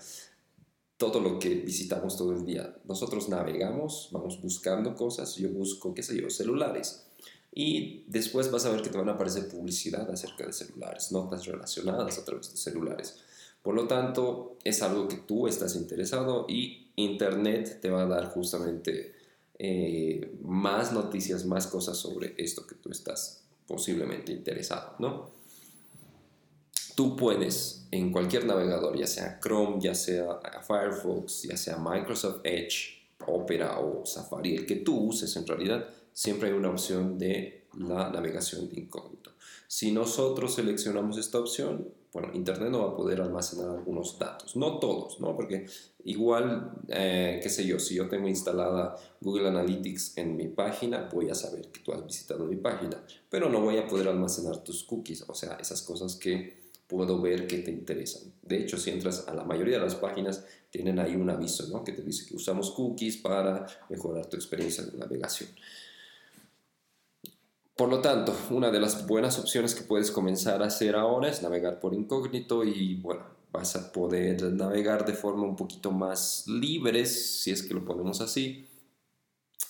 [0.97, 2.77] todo lo que visitamos todo el día?
[2.85, 5.35] Nosotros navegamos, vamos buscando cosas.
[5.35, 7.07] Yo busco, qué sé yo, celulares.
[7.53, 11.45] Y después vas a ver que te van a aparecer publicidad acerca de celulares, notas
[11.47, 13.17] relacionadas a través de celulares.
[13.63, 18.27] Por lo tanto, es algo que tú estás interesado y Internet te va a dar
[18.27, 19.15] justamente
[19.59, 25.31] eh, más noticias, más cosas sobre esto que tú estás posiblemente interesado, ¿no?
[26.95, 32.99] Tú puedes en cualquier navegador, ya sea Chrome, ya sea Firefox, ya sea Microsoft Edge,
[33.27, 38.11] Opera o Safari, el que tú uses en realidad, siempre hay una opción de la
[38.11, 39.33] navegación de incógnito.
[39.67, 44.79] Si nosotros seleccionamos esta opción, bueno, Internet no va a poder almacenar algunos datos, no
[44.79, 45.37] todos, ¿no?
[45.37, 45.67] Porque
[46.05, 51.31] igual, eh, qué sé yo, si yo tengo instalada Google Analytics en mi página, voy
[51.31, 54.85] a saber que tú has visitado mi página, pero no voy a poder almacenar tus
[54.85, 58.33] cookies, o sea, esas cosas que puedo ver que te interesan.
[58.43, 61.85] De hecho, si entras a la mayoría de las páginas, tienen ahí un aviso, ¿no?
[61.85, 65.51] Que te dice que usamos cookies para mejorar tu experiencia de navegación.
[67.79, 71.45] Por lo tanto, una de las buenas opciones que puedes comenzar a hacer ahora es
[71.45, 77.07] navegar por incógnito y bueno, vas a poder navegar de forma un poquito más libre,
[77.07, 78.67] si es que lo ponemos así.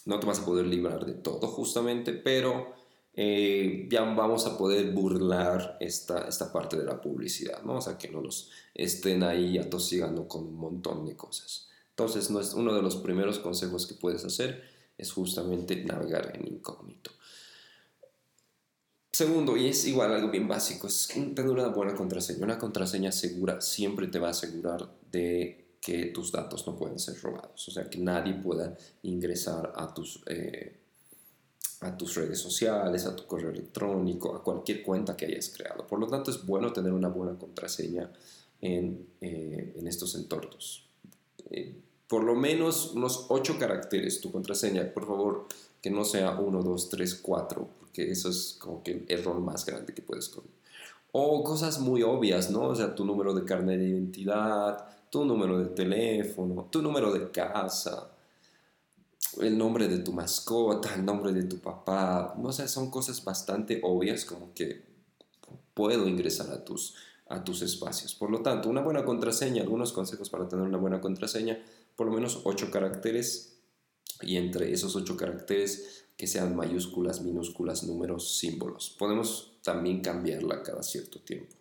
[0.06, 2.72] No te vas a poder librar de todo justamente, pero
[3.12, 7.74] eh, ya vamos a poder burlar esta, esta parte de la publicidad, ¿no?
[7.74, 11.68] O sea, que no nos estén ahí atosigando con un montón de cosas.
[11.90, 14.64] Entonces, uno de los primeros consejos que puedes hacer
[14.96, 17.10] es justamente navegar en incógnito.
[19.12, 22.44] Segundo, y es igual algo bien básico, es tener una buena contraseña.
[22.44, 27.20] Una contraseña segura siempre te va a asegurar de que tus datos no pueden ser
[27.20, 30.76] robados, o sea, que nadie pueda ingresar a tus, eh,
[31.80, 35.86] a tus redes sociales, a tu correo electrónico, a cualquier cuenta que hayas creado.
[35.86, 38.10] Por lo tanto, es bueno tener una buena contraseña
[38.60, 40.88] en, eh, en estos entornos.
[41.50, 41.74] Eh,
[42.08, 45.46] por lo menos unos 8 caracteres tu contraseña, por favor,
[45.90, 49.94] no sea 1, 2, 3, 4, porque eso es como que el error más grande
[49.94, 50.58] que puedes cometer.
[51.12, 52.68] O cosas muy obvias, ¿no?
[52.68, 57.30] O sea, tu número de carnet de identidad, tu número de teléfono, tu número de
[57.30, 58.10] casa,
[59.40, 62.34] el nombre de tu mascota, el nombre de tu papá.
[62.38, 64.82] No sé, son cosas bastante obvias como que
[65.74, 66.94] puedo ingresar a tus,
[67.28, 68.14] a tus espacios.
[68.14, 71.58] Por lo tanto, una buena contraseña, algunos consejos para tener una buena contraseña,
[71.96, 73.57] por lo menos 8 caracteres
[74.22, 78.94] y entre esos 8 caracteres que sean mayúsculas, minúsculas, números, símbolos.
[78.98, 81.54] Podemos también cambiarla cada cierto tiempo.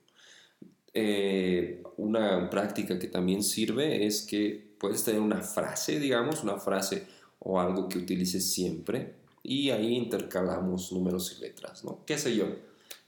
[0.93, 7.05] Eh, una práctica que también sirve es que puedes tener una frase, digamos, una frase
[7.39, 11.99] o algo que utilices siempre y ahí intercalamos números y letras, ¿no?
[12.05, 12.47] ¿Qué sé yo?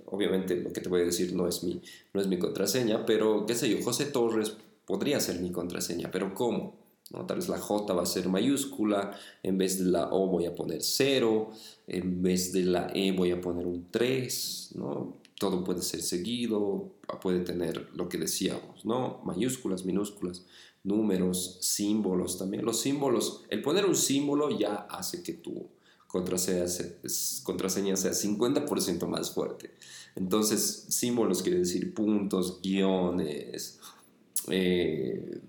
[0.06, 1.82] Obviamente lo que te voy a decir no es mi,
[2.14, 6.34] no es mi contraseña, pero qué sé yo, José Torres podría ser mi contraseña, pero
[6.34, 6.79] ¿cómo?
[7.10, 10.54] Tal vez la J va a ser mayúscula, en vez de la O voy a
[10.54, 11.50] poner 0,
[11.88, 15.18] en vez de la E voy a poner un 3, ¿no?
[15.40, 16.92] Todo puede ser seguido,
[17.22, 19.22] puede tener lo que decíamos, ¿no?
[19.24, 20.46] Mayúsculas, minúsculas,
[20.84, 22.64] números, símbolos también.
[22.64, 25.70] Los símbolos, el poner un símbolo ya hace que tu
[26.08, 29.72] contraseña sea 50% más fuerte.
[30.16, 33.80] Entonces, símbolos quiere decir puntos, guiones,
[34.48, 35.40] eh,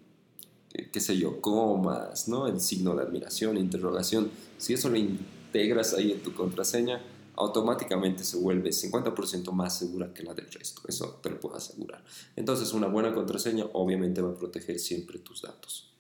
[0.92, 2.46] qué sé yo, comas, ¿no?
[2.46, 4.30] El signo de admiración, interrogación.
[4.59, 7.02] Si eso lo integras ahí en tu contraseña,
[7.37, 10.83] automáticamente se vuelve 50% más segura que la del resto.
[10.87, 12.04] Eso te lo puedo asegurar.
[12.37, 15.90] Entonces, una buena contraseña obviamente va a proteger siempre tus datos.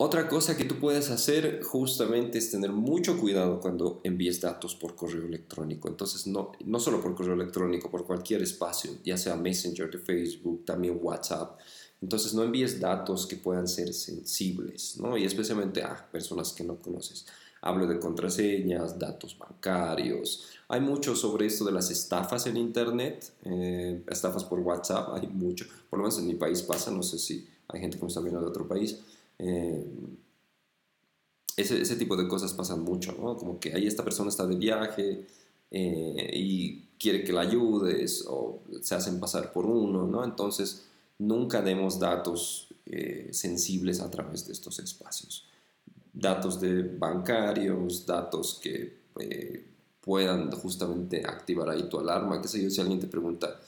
[0.00, 4.94] Otra cosa que tú puedes hacer justamente es tener mucho cuidado cuando envíes datos por
[4.94, 5.88] correo electrónico.
[5.88, 10.64] Entonces, no, no solo por correo electrónico, por cualquier espacio, ya sea Messenger de Facebook,
[10.64, 11.58] también WhatsApp.
[12.00, 15.16] Entonces no envíes datos que puedan ser sensibles, ¿no?
[15.16, 17.26] Y especialmente a personas que no conoces.
[17.60, 20.44] Hablo de contraseñas, datos bancarios.
[20.68, 25.66] Hay mucho sobre esto de las estafas en Internet, eh, estafas por WhatsApp, hay mucho.
[25.90, 28.20] Por lo menos en mi país pasa, no sé si hay gente que me está
[28.20, 29.00] viendo de otro país.
[29.38, 29.84] Eh,
[31.56, 33.36] ese, ese, tipo de cosas pasan mucho, ¿no?
[33.36, 35.26] Como que ahí esta persona está de viaje
[35.72, 40.24] eh, y quiere que la ayudes o se hacen pasar por uno, ¿no?
[40.24, 40.84] Entonces
[41.18, 45.46] nunca demos datos eh, sensibles a través de estos espacios.
[46.12, 49.64] Datos de bancarios, datos que eh,
[50.00, 53.60] puedan justamente activar ahí tu alarma, qué sé yo, si alguien te pregunta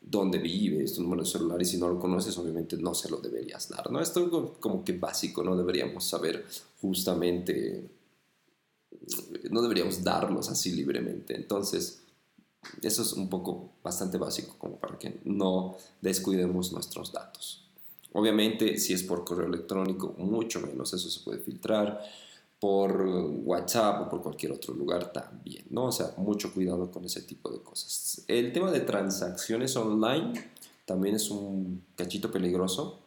[0.00, 3.18] dónde vives, tu número de celular y si no lo conoces, obviamente no se lo
[3.18, 4.00] deberías dar, ¿no?
[4.00, 6.44] Esto es como que básico, no deberíamos saber
[6.80, 7.88] justamente,
[9.50, 11.34] no deberíamos darlos así libremente.
[11.34, 12.02] Entonces,
[12.82, 17.66] eso es un poco bastante básico como para que no descuidemos nuestros datos.
[18.12, 22.02] Obviamente, si es por correo electrónico, mucho menos, eso se puede filtrar
[22.58, 23.02] por
[23.44, 25.84] WhatsApp o por cualquier otro lugar también, ¿no?
[25.86, 28.24] O sea, mucho cuidado con ese tipo de cosas.
[28.28, 30.32] El tema de transacciones online
[30.86, 33.00] también es un cachito peligroso.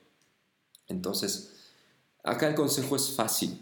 [0.88, 1.55] Entonces,
[2.24, 3.60] acá el consejo es fácil.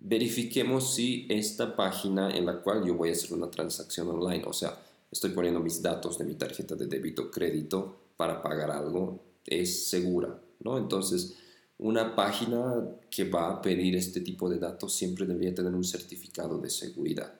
[0.00, 4.52] Verifiquemos si esta página en la cual yo voy a hacer una transacción online, o
[4.52, 4.78] sea,
[5.10, 10.40] estoy poniendo mis datos de mi tarjeta de débito crédito para pagar algo, es segura,
[10.60, 10.78] ¿no?
[10.78, 11.36] Entonces,
[11.78, 16.58] una página que va a pedir este tipo de datos siempre debería tener un certificado
[16.58, 17.38] de seguridad.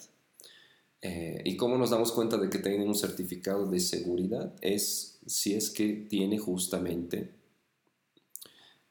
[1.01, 4.55] Eh, ¿Y cómo nos damos cuenta de que tiene un certificado de seguridad?
[4.61, 7.33] Es si es que tiene justamente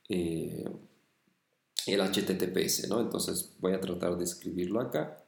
[0.10, 0.66] eh,
[1.86, 3.02] el HTTPS, ¿no?
[3.02, 5.24] Entonces voy a tratar de escribirlo acá.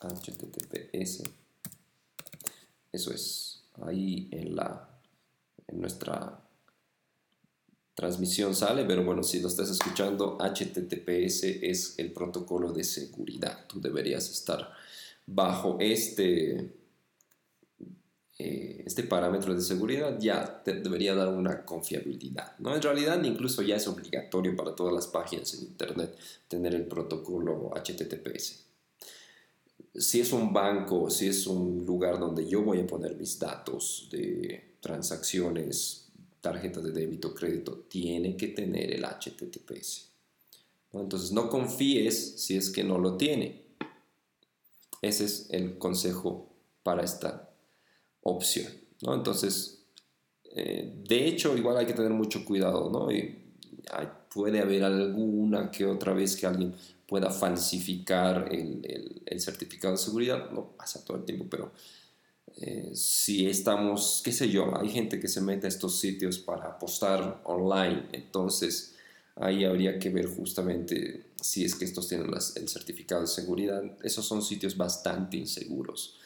[0.00, 1.22] HTTPS.
[2.94, 4.88] Eso es ahí en la
[5.66, 6.40] en nuestra
[7.94, 13.66] transmisión sale, pero bueno, si lo estás escuchando, HTTPS es el protocolo de seguridad.
[13.68, 14.70] Tú deberías estar
[15.26, 16.72] bajo este,
[18.38, 22.58] eh, este parámetro de seguridad, ya te debería dar una confiabilidad.
[22.58, 22.74] ¿no?
[22.74, 26.16] En realidad, incluso ya es obligatorio para todas las páginas en Internet
[26.48, 28.73] tener el protocolo HTTPS.
[29.94, 34.08] Si es un banco, si es un lugar donde yo voy a poner mis datos
[34.10, 36.04] de transacciones
[36.44, 40.10] tarjeta de débito crédito tiene que tener el HTTPS.
[40.92, 43.62] Entonces no confíes si es que no lo tiene.
[45.00, 46.50] Ese es el consejo
[46.82, 47.50] para esta
[48.22, 48.70] opción.
[49.00, 49.84] Entonces,
[50.54, 52.90] eh, de hecho, igual hay que tener mucho cuidado.
[52.90, 53.08] ¿no?
[54.32, 56.74] Puede haber alguna que otra vez que alguien
[57.14, 60.50] pueda falsificar el, el certificado de seguridad.
[60.50, 61.70] No pasa todo el tiempo, pero
[62.56, 66.64] eh, si estamos, qué sé yo, hay gente que se mete a estos sitios para
[66.64, 68.96] apostar online, entonces
[69.36, 73.80] ahí habría que ver justamente si es que estos tienen el certificado de seguridad.
[74.02, 76.18] Esos son sitios bastante inseguros.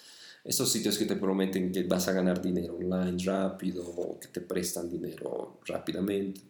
[0.43, 4.41] Esos sitios que te prometen que vas a ganar dinero online rápido o que te
[4.41, 6.41] prestan dinero rápidamente,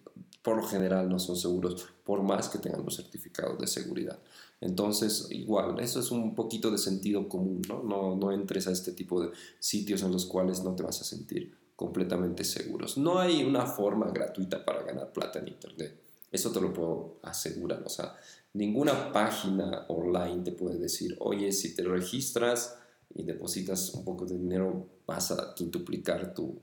[0.42, 4.18] por lo general no son seguros por más que tengan los certificados de seguridad.
[4.60, 7.82] Entonces, igual, eso es un poquito de sentido común, ¿no?
[7.82, 8.16] ¿no?
[8.16, 11.56] No entres a este tipo de sitios en los cuales no te vas a sentir
[11.76, 12.98] completamente seguros.
[12.98, 16.00] No hay una forma gratuita para ganar plata en Internet.
[16.32, 17.82] Eso te lo puedo asegurar.
[17.84, 18.16] O sea,
[18.52, 22.76] ninguna página online te puede decir, oye, si te registras
[23.14, 26.60] y depositas un poco de dinero, vas a quintuplicar tu,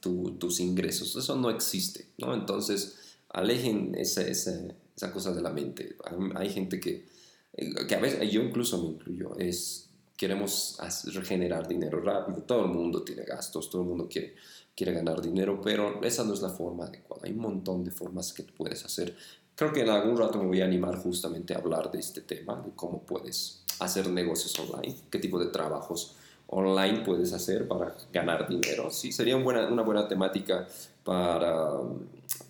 [0.00, 1.16] tus ingresos.
[1.16, 2.34] Eso no existe, ¿no?
[2.34, 2.96] Entonces,
[3.28, 5.96] alejen ese, ese esa cosa de la mente.
[6.34, 7.06] Hay gente que,
[7.52, 10.76] eh, que a veces, yo incluso me incluyo, es, queremos
[11.14, 14.34] regenerar dinero rápido, todo el mundo tiene gastos, todo el mundo quiere,
[14.76, 17.22] quiere ganar dinero, pero esa no es la forma adecuada.
[17.26, 19.16] Hay un montón de formas que puedes hacer.
[19.54, 22.60] Creo que en algún rato me voy a animar justamente a hablar de este tema,
[22.60, 26.16] de cómo puedes hacer negocios online, qué tipo de trabajos
[26.48, 28.90] online puedes hacer para ganar dinero.
[28.90, 30.66] Sí, sería una buena temática
[31.04, 31.72] para,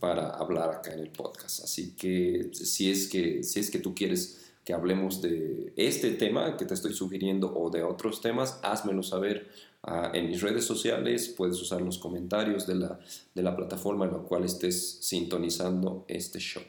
[0.01, 1.65] para hablar acá en el podcast.
[1.65, 6.57] Así que si es que, si es que tú quieres que hablemos de este tema
[6.57, 9.49] que te estoy sugiriendo o de otros temas, házmelo saber
[9.83, 11.29] ah, en mis redes sociales.
[11.29, 13.01] Puedes usar los comentarios de la,
[13.35, 16.63] de la plataforma en la cual estés sintonizando este show.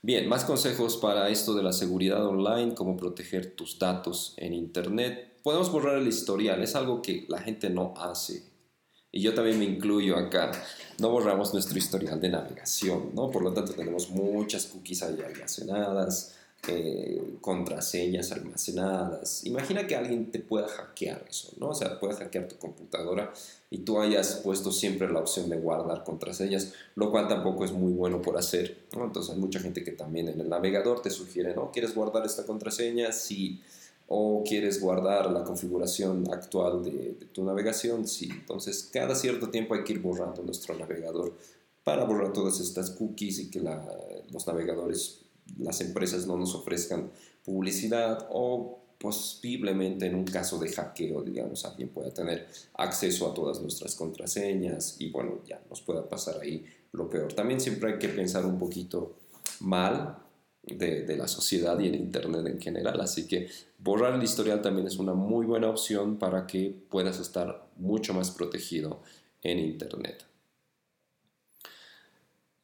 [0.00, 5.27] Bien, más consejos para esto de la seguridad online, cómo proteger tus datos en Internet.
[5.42, 8.42] Podemos borrar el historial, es algo que la gente no hace.
[9.10, 10.52] Y yo también me incluyo acá.
[10.98, 13.30] No borramos nuestro historial de navegación, ¿no?
[13.30, 16.34] Por lo tanto, tenemos muchas cookies ahí almacenadas,
[16.66, 19.46] eh, contraseñas almacenadas.
[19.46, 21.68] Imagina que alguien te pueda hackear eso, ¿no?
[21.70, 23.32] O sea, puedes hackear tu computadora
[23.70, 27.92] y tú hayas puesto siempre la opción de guardar contraseñas, lo cual tampoco es muy
[27.92, 28.86] bueno por hacer.
[28.94, 29.04] ¿no?
[29.04, 31.70] Entonces hay mucha gente que también en el navegador te sugiere, ¿no?
[31.70, 33.12] ¿Quieres guardar esta contraseña?
[33.12, 33.62] Sí.
[34.08, 38.28] O quieres guardar la configuración actual de, tu navegación, sí.
[38.30, 41.34] Entonces cada cierto tiempo hay que ir borrando nuestro navegador
[41.84, 45.20] para borrar todas estas cookies y que los navegadores,
[45.58, 47.10] las empresas no nos ofrezcan
[47.44, 53.60] publicidad o posiblemente en un caso de hackeo, digamos, alguien pueda tener acceso a todas
[53.60, 57.32] nuestras contraseñas y bueno, ya nos pueda pasar ahí lo peor.
[57.32, 59.14] También siempre hay que pensar un poquito
[59.60, 60.18] mal
[60.76, 63.48] de, la sociedad y el Internet en general, así que
[63.78, 68.30] borrar el historial también es una muy buena opción para que puedas estar mucho más
[68.30, 69.02] protegido
[69.42, 70.24] en Internet.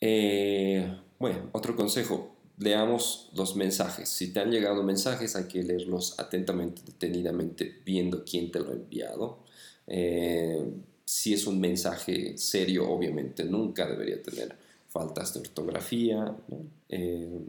[0.01, 4.09] Eh, bueno, otro consejo, leamos los mensajes.
[4.09, 8.75] Si te han llegado mensajes, hay que leerlos atentamente, detenidamente, viendo quién te lo ha
[8.75, 9.39] enviado.
[9.87, 10.63] Eh,
[11.05, 14.57] si es un mensaje serio, obviamente nunca debería tener
[14.89, 16.37] faltas de ortografía.
[16.89, 17.41] Eh,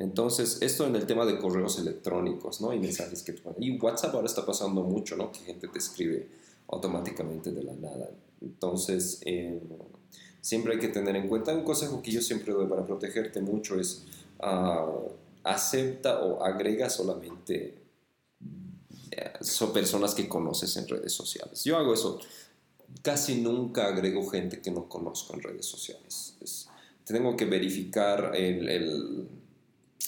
[0.00, 2.72] entonces, esto en el tema de correos electrónicos ¿no?
[2.72, 5.32] y mensajes que Y WhatsApp ahora está pasando mucho, ¿no?
[5.32, 6.28] Que gente te escribe
[6.68, 8.08] automáticamente de la nada.
[8.40, 9.60] Entonces, eh,
[10.40, 13.80] siempre hay que tener en cuenta, un consejo que yo siempre doy para protegerte mucho
[13.80, 14.04] es
[14.40, 15.10] uh,
[15.42, 17.82] acepta o agrega solamente
[19.10, 21.64] eh, son personas que conoces en redes sociales.
[21.64, 22.20] Yo hago eso
[23.02, 26.36] casi nunca agrego gente que no conozco en redes sociales.
[27.04, 29.28] tengo que verificar el, el,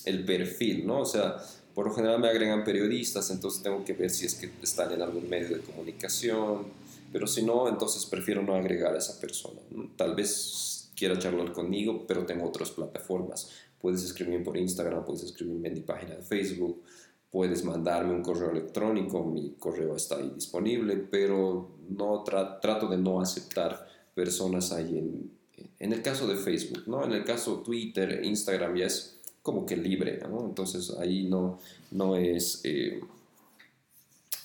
[0.04, 1.00] el, perfil, ¿no?
[1.00, 1.36] O sea,
[1.74, 5.02] por lo general me agregan periodistas, entonces tengo que ver si es que están en
[5.02, 6.66] algún medio de comunicación,
[7.12, 9.60] pero si no, entonces prefiero no agregar a esa persona.
[9.96, 13.50] Tal vez quiera charlar conmigo, pero tengo otras plataformas.
[13.80, 16.82] Puedes escribirme por Instagram, puedes escribirme en mi página de Facebook,
[17.30, 23.20] puedes mandarme un correo electrónico, mi correo está ahí disponible, pero no trato de no
[23.20, 27.04] aceptar personas ahí en, el caso de Facebook, ¿no?
[27.04, 29.19] En el caso de Twitter, Instagram ya es
[29.50, 30.20] como que libre.
[30.22, 31.58] Entonces ahí no,
[31.90, 32.60] no es...
[32.62, 33.00] Eh,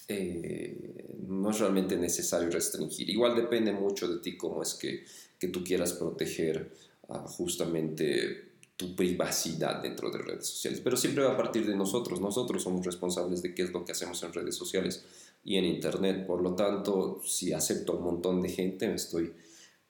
[0.08, 3.08] eh, no es realmente necesario restringir.
[3.10, 5.04] Igual depende mucho de ti cómo es que,
[5.40, 6.72] que tú quieras proteger
[7.08, 10.82] uh, justamente tu privacidad dentro de redes sociales.
[10.84, 12.20] Pero siempre va a partir de nosotros.
[12.20, 15.06] Nosotros somos responsables de qué es lo que hacemos en redes sociales
[15.44, 16.26] y en Internet.
[16.26, 19.34] Por lo tanto, si acepto a un montón de gente, me estoy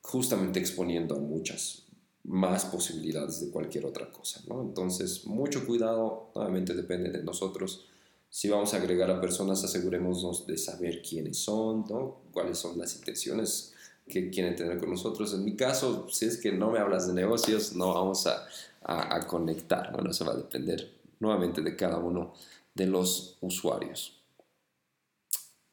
[0.01, 1.85] justamente exponiendo a muchas
[2.28, 4.41] más posibilidades de cualquier otra cosa.
[4.47, 4.61] ¿no?
[4.61, 7.86] Entonces, mucho cuidado, nuevamente depende de nosotros.
[8.30, 12.21] Si vamos a agregar a personas, asegurémonos de saber quiénes son, ¿no?
[12.32, 13.73] cuáles son las intenciones
[14.07, 15.34] que quieren tener con nosotros.
[15.34, 18.45] En mi caso, si es que no me hablas de negocios, no vamos a,
[18.84, 19.91] a, conectar.
[19.93, 22.34] Bueno, eso va a depender nuevamente de cada uno
[22.73, 24.14] de los usuarios.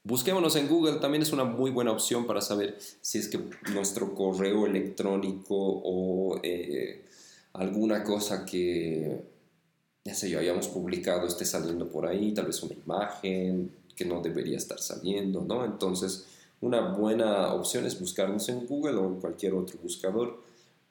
[0.04, 3.38] Busquémonos en Google, también es una muy buena opción para saber si es que
[3.72, 7.04] nuestro correo electrónico o eh,
[7.52, 9.22] alguna cosa que,
[10.04, 14.20] ya sé yo, hayamos publicado esté saliendo por ahí, tal vez una imagen que no
[14.20, 15.64] debería estar saliendo, ¿no?
[15.64, 16.26] Entonces,
[16.60, 20.42] una buena opción es buscarnos en Google o en cualquier otro buscador.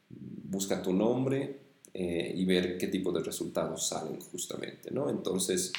[0.09, 1.61] Busca tu nombre,
[1.93, 5.09] eh, y ver qué tipo de resultados salen justamente, ¿no?
[5.09, 5.73] Entonces,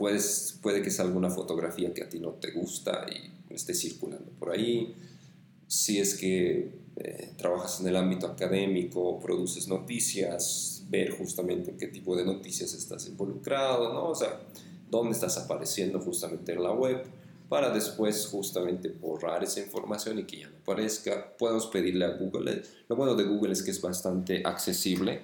[0.00, 4.30] puedes, puede que salga una fotografía que a ti no te gusta y esté circulando
[4.38, 4.96] por ahí.
[5.66, 11.88] Si es que eh, trabajas en el ámbito académico, produces noticias, ver justamente en qué
[11.88, 14.08] tipo de noticias estás involucrado, ¿no?
[14.08, 14.40] O sea,
[14.90, 17.04] dónde estás apareciendo justamente en la web
[17.50, 21.36] para después justamente borrar esa información y que ya no aparezca.
[21.36, 22.62] Podemos pedirle a Google.
[22.88, 25.20] Lo bueno de Google es que es bastante accesible.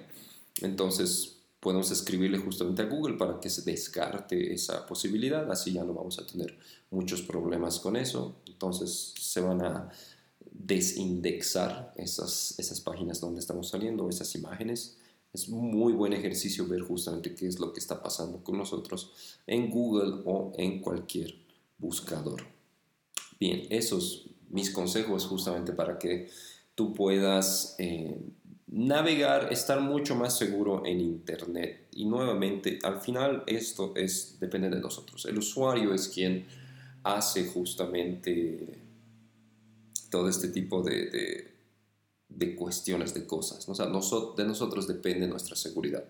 [0.61, 5.49] Entonces podemos escribirle justamente a Google para que se descarte esa posibilidad.
[5.51, 6.57] Así ya no vamos a tener
[6.91, 8.37] muchos problemas con eso.
[8.45, 9.89] Entonces se van a
[10.51, 14.97] desindexar esas, esas páginas donde estamos saliendo, esas imágenes.
[15.33, 19.11] Es muy buen ejercicio ver justamente qué es lo que está pasando con nosotros
[19.45, 21.35] en Google o en cualquier
[21.77, 22.43] buscador.
[23.39, 26.29] Bien, esos mis consejos justamente para que
[26.75, 28.19] tú puedas eh,
[28.67, 31.87] navegar, estar mucho más seguro en Internet.
[31.91, 35.25] Y nuevamente, al final esto es, depende de nosotros.
[35.25, 36.45] El usuario es quien
[37.03, 38.79] hace justamente
[40.09, 41.53] todo este tipo de,
[42.29, 43.67] de, cuestiones, de cosas.
[43.69, 46.03] O sea, de nosotros depende nuestra seguridad.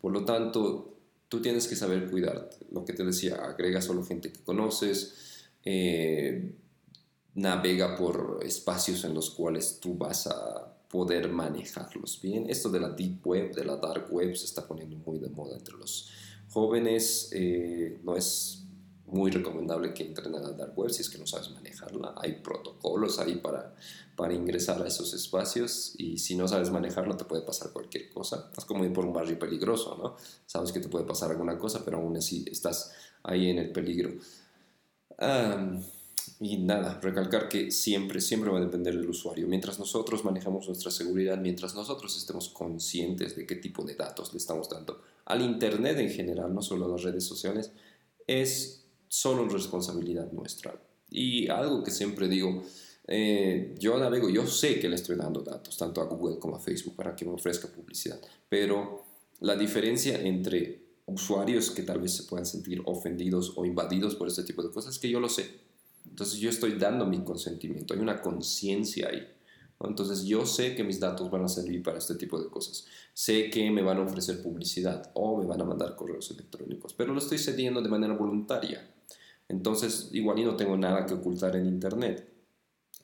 [0.00, 0.94] Por lo tanto,
[1.28, 2.56] tú tienes que saber cuidarte.
[2.72, 6.54] Lo que te decía, agrega solo gente que conoces, eh,
[7.34, 12.48] navega por espacios en los cuales tú vas a poder manejarlos bien.
[12.48, 15.56] Esto de la deep web, de la dark web, se está poniendo muy de moda
[15.56, 16.08] entre los
[16.50, 17.30] jóvenes.
[17.32, 18.64] Eh, no es
[19.06, 22.14] muy recomendable que entren a la dark web si es que no sabes manejarla.
[22.18, 23.74] Hay protocolos ahí para,
[24.16, 28.50] para ingresar a esos espacios y si no sabes manejarlo te puede pasar cualquier cosa.
[28.56, 30.16] Es como ir por un barrio peligroso, ¿no?
[30.46, 34.12] Sabes que te puede pasar alguna cosa, pero aún así estás ahí en el peligro.
[36.40, 39.48] Y nada, recalcar que siempre, siempre va a depender del usuario.
[39.48, 44.38] Mientras nosotros manejamos nuestra seguridad, mientras nosotros estemos conscientes de qué tipo de datos le
[44.38, 47.72] estamos dando al Internet en general, no solo a las redes sociales,
[48.26, 50.80] es solo responsabilidad nuestra.
[51.10, 52.62] Y algo que siempre digo,
[53.06, 56.60] eh, yo navego, yo sé que le estoy dando datos, tanto a Google como a
[56.60, 59.04] Facebook, para que me ofrezca publicidad, pero
[59.40, 64.44] la diferencia entre usuarios que tal vez se puedan sentir ofendidos o invadidos por este
[64.44, 65.67] tipo de cosas que yo lo sé.
[66.18, 69.24] Entonces yo estoy dando mi consentimiento, hay una conciencia ahí.
[69.78, 72.86] Entonces yo sé que mis datos van a servir para este tipo de cosas.
[73.14, 77.12] Sé que me van a ofrecer publicidad o me van a mandar correos electrónicos, pero
[77.12, 78.84] lo estoy cediendo de manera voluntaria.
[79.46, 82.28] Entonces, igual y no tengo nada que ocultar en Internet.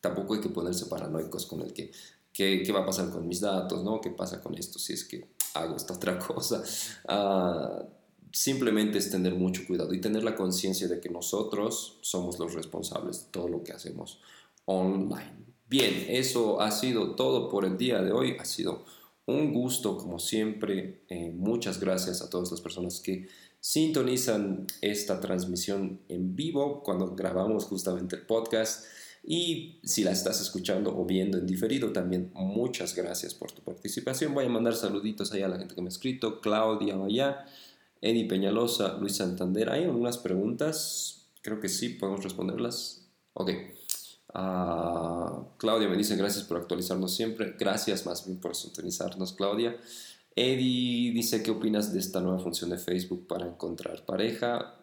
[0.01, 1.93] Tampoco hay que ponerse paranoicos con el que,
[2.33, 3.85] ¿qué, va a pasar con mis datos?
[3.85, 4.01] ¿no?
[4.01, 6.65] ¿Qué pasa con esto si es que hago esta otra cosa?
[7.09, 7.85] Uh,
[8.35, 13.27] simplemente es tener mucho cuidado y tener la conciencia de que nosotros somos los responsables
[13.27, 14.21] de todo lo que hacemos
[14.65, 15.45] online.
[15.69, 18.37] Bien, eso ha sido todo por el día de hoy.
[18.39, 18.85] Ha sido
[19.27, 21.05] Un gusto, como siempre.
[21.09, 23.27] Eh, muchas gracias a todas las personas que
[23.59, 28.85] sintonizan esta transmisión en vivo cuando grabamos justamente el podcast.
[29.23, 34.35] Y si la estás escuchando o viendo en diferido, también muchas gracias por tu participación.
[34.35, 37.47] Voy a mandar saluditos ahí a la gente que me ha escrito, Claudia Vallá,
[38.05, 39.71] Eddie Peñalosa, Luis Santander.
[39.71, 43.09] Hay algunas preguntas, creo que sí, podemos responderlas.
[43.33, 43.51] Ok.
[44.35, 47.55] Uh, Claudia me dice gracias por actualizarnos siempre.
[47.59, 49.79] Gracias más bien por sintonizarnos, Claudia.
[50.37, 54.75] Eddie dice, ¿qué opinas de esta nueva función de Facebook para encontrar pareja?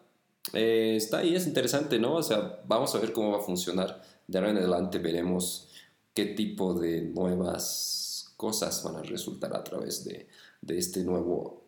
[0.52, 2.16] Eh, está ahí, es interesante, ¿no?
[2.16, 4.02] O sea, vamos a ver cómo va a funcionar.
[4.26, 5.68] De ahora en adelante veremos
[6.12, 10.26] qué tipo de nuevas cosas van a resultar a través de,
[10.60, 11.61] de este nuevo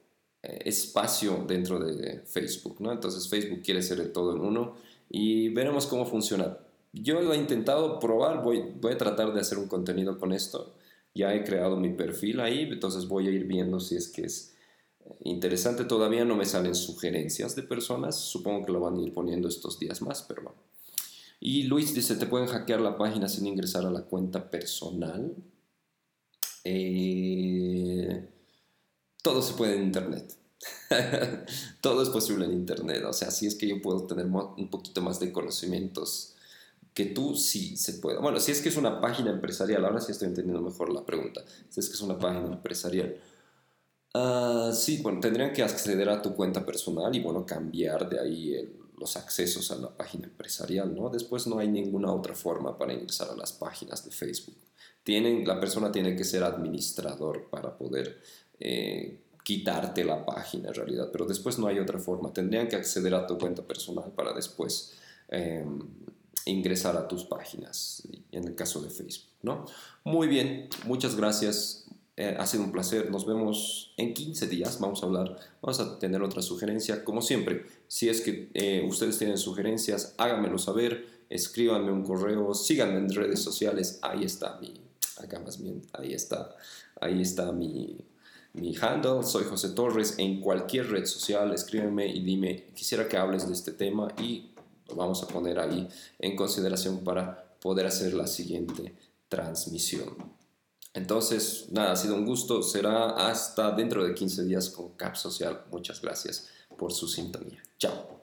[0.65, 2.93] espacio dentro de Facebook, ¿no?
[2.93, 4.75] Entonces Facebook quiere ser el todo en uno
[5.11, 6.59] y veremos cómo funciona.
[6.93, 10.75] Yo lo he intentado probar, voy, voy a tratar de hacer un contenido con esto
[11.15, 14.55] ya he creado mi perfil ahí, entonces voy a ir viendo si es que es
[15.05, 15.85] eh, interesante.
[15.85, 19.79] Todavía no me salen sugerencias de personas, supongo que lo van a ir poniendo estos
[19.79, 20.59] días más, pero bueno.
[21.41, 25.37] Y Luis dice, ¿te pueden hackear la página sin ingresar a la cuenta personal?
[26.65, 28.29] Eh,
[29.25, 30.37] todo se puede en Internet.
[31.81, 33.05] todo es posible en Internet.
[33.07, 36.35] O sea, si es que yo puedo tener un poquito más de conocimientos
[36.93, 38.21] que tú sí se pueda.
[38.21, 41.43] Bueno, si es que es una página empresarial, ahora sí estoy entendiendo mejor la pregunta.
[41.71, 43.17] Si es que es una página empresarial.
[44.15, 48.79] Uh, sí, bueno, tendrían que acceder a tu cuenta personal y bueno, cambiar de ahí
[48.99, 51.09] los accesos a la página empresarial, ¿no?
[51.09, 54.57] Después no hay ninguna otra forma para ingresar a las páginas de Facebook.
[55.03, 58.21] Tienen, la persona tiene que ser administrador para poder
[58.61, 62.33] eh, quitarte la página en realidad, pero después no hay otra forma.
[62.33, 64.95] Tendrían que acceder a tu cuenta personal para después
[65.29, 65.65] eh,
[66.47, 69.65] ingresar a tus páginas, en el caso de Facebook, ¿no?
[70.05, 71.87] Muy bien, muchas gracias,
[72.17, 75.99] eh, ha sido un placer, nos vemos en 15 días, vamos a hablar, vamos a
[75.99, 81.91] tener otra sugerencia, como siempre, si es que eh, ustedes tienen sugerencias, háganmelo saber, escríbanme
[81.91, 84.75] un correo, síganme en redes sociales, ahí está mi,
[85.17, 86.55] acá más bien, ahí está,
[87.01, 87.97] ahí está mi,
[88.55, 93.47] mi handle, soy José Torres, en cualquier red social, escríbeme y dime, quisiera que hables
[93.47, 94.53] de este tema y
[94.89, 95.89] lo vamos a poner ahí
[96.19, 98.95] en consideración para poder hacer la siguiente
[99.29, 100.15] transmisión.
[100.93, 102.63] Entonces, nada, ha sido un gusto.
[102.63, 105.65] Será hasta dentro de 15 días con CAP Social.
[105.73, 106.49] Muchas gracias
[106.79, 107.61] por su sintonía.
[107.79, 108.14] Chao.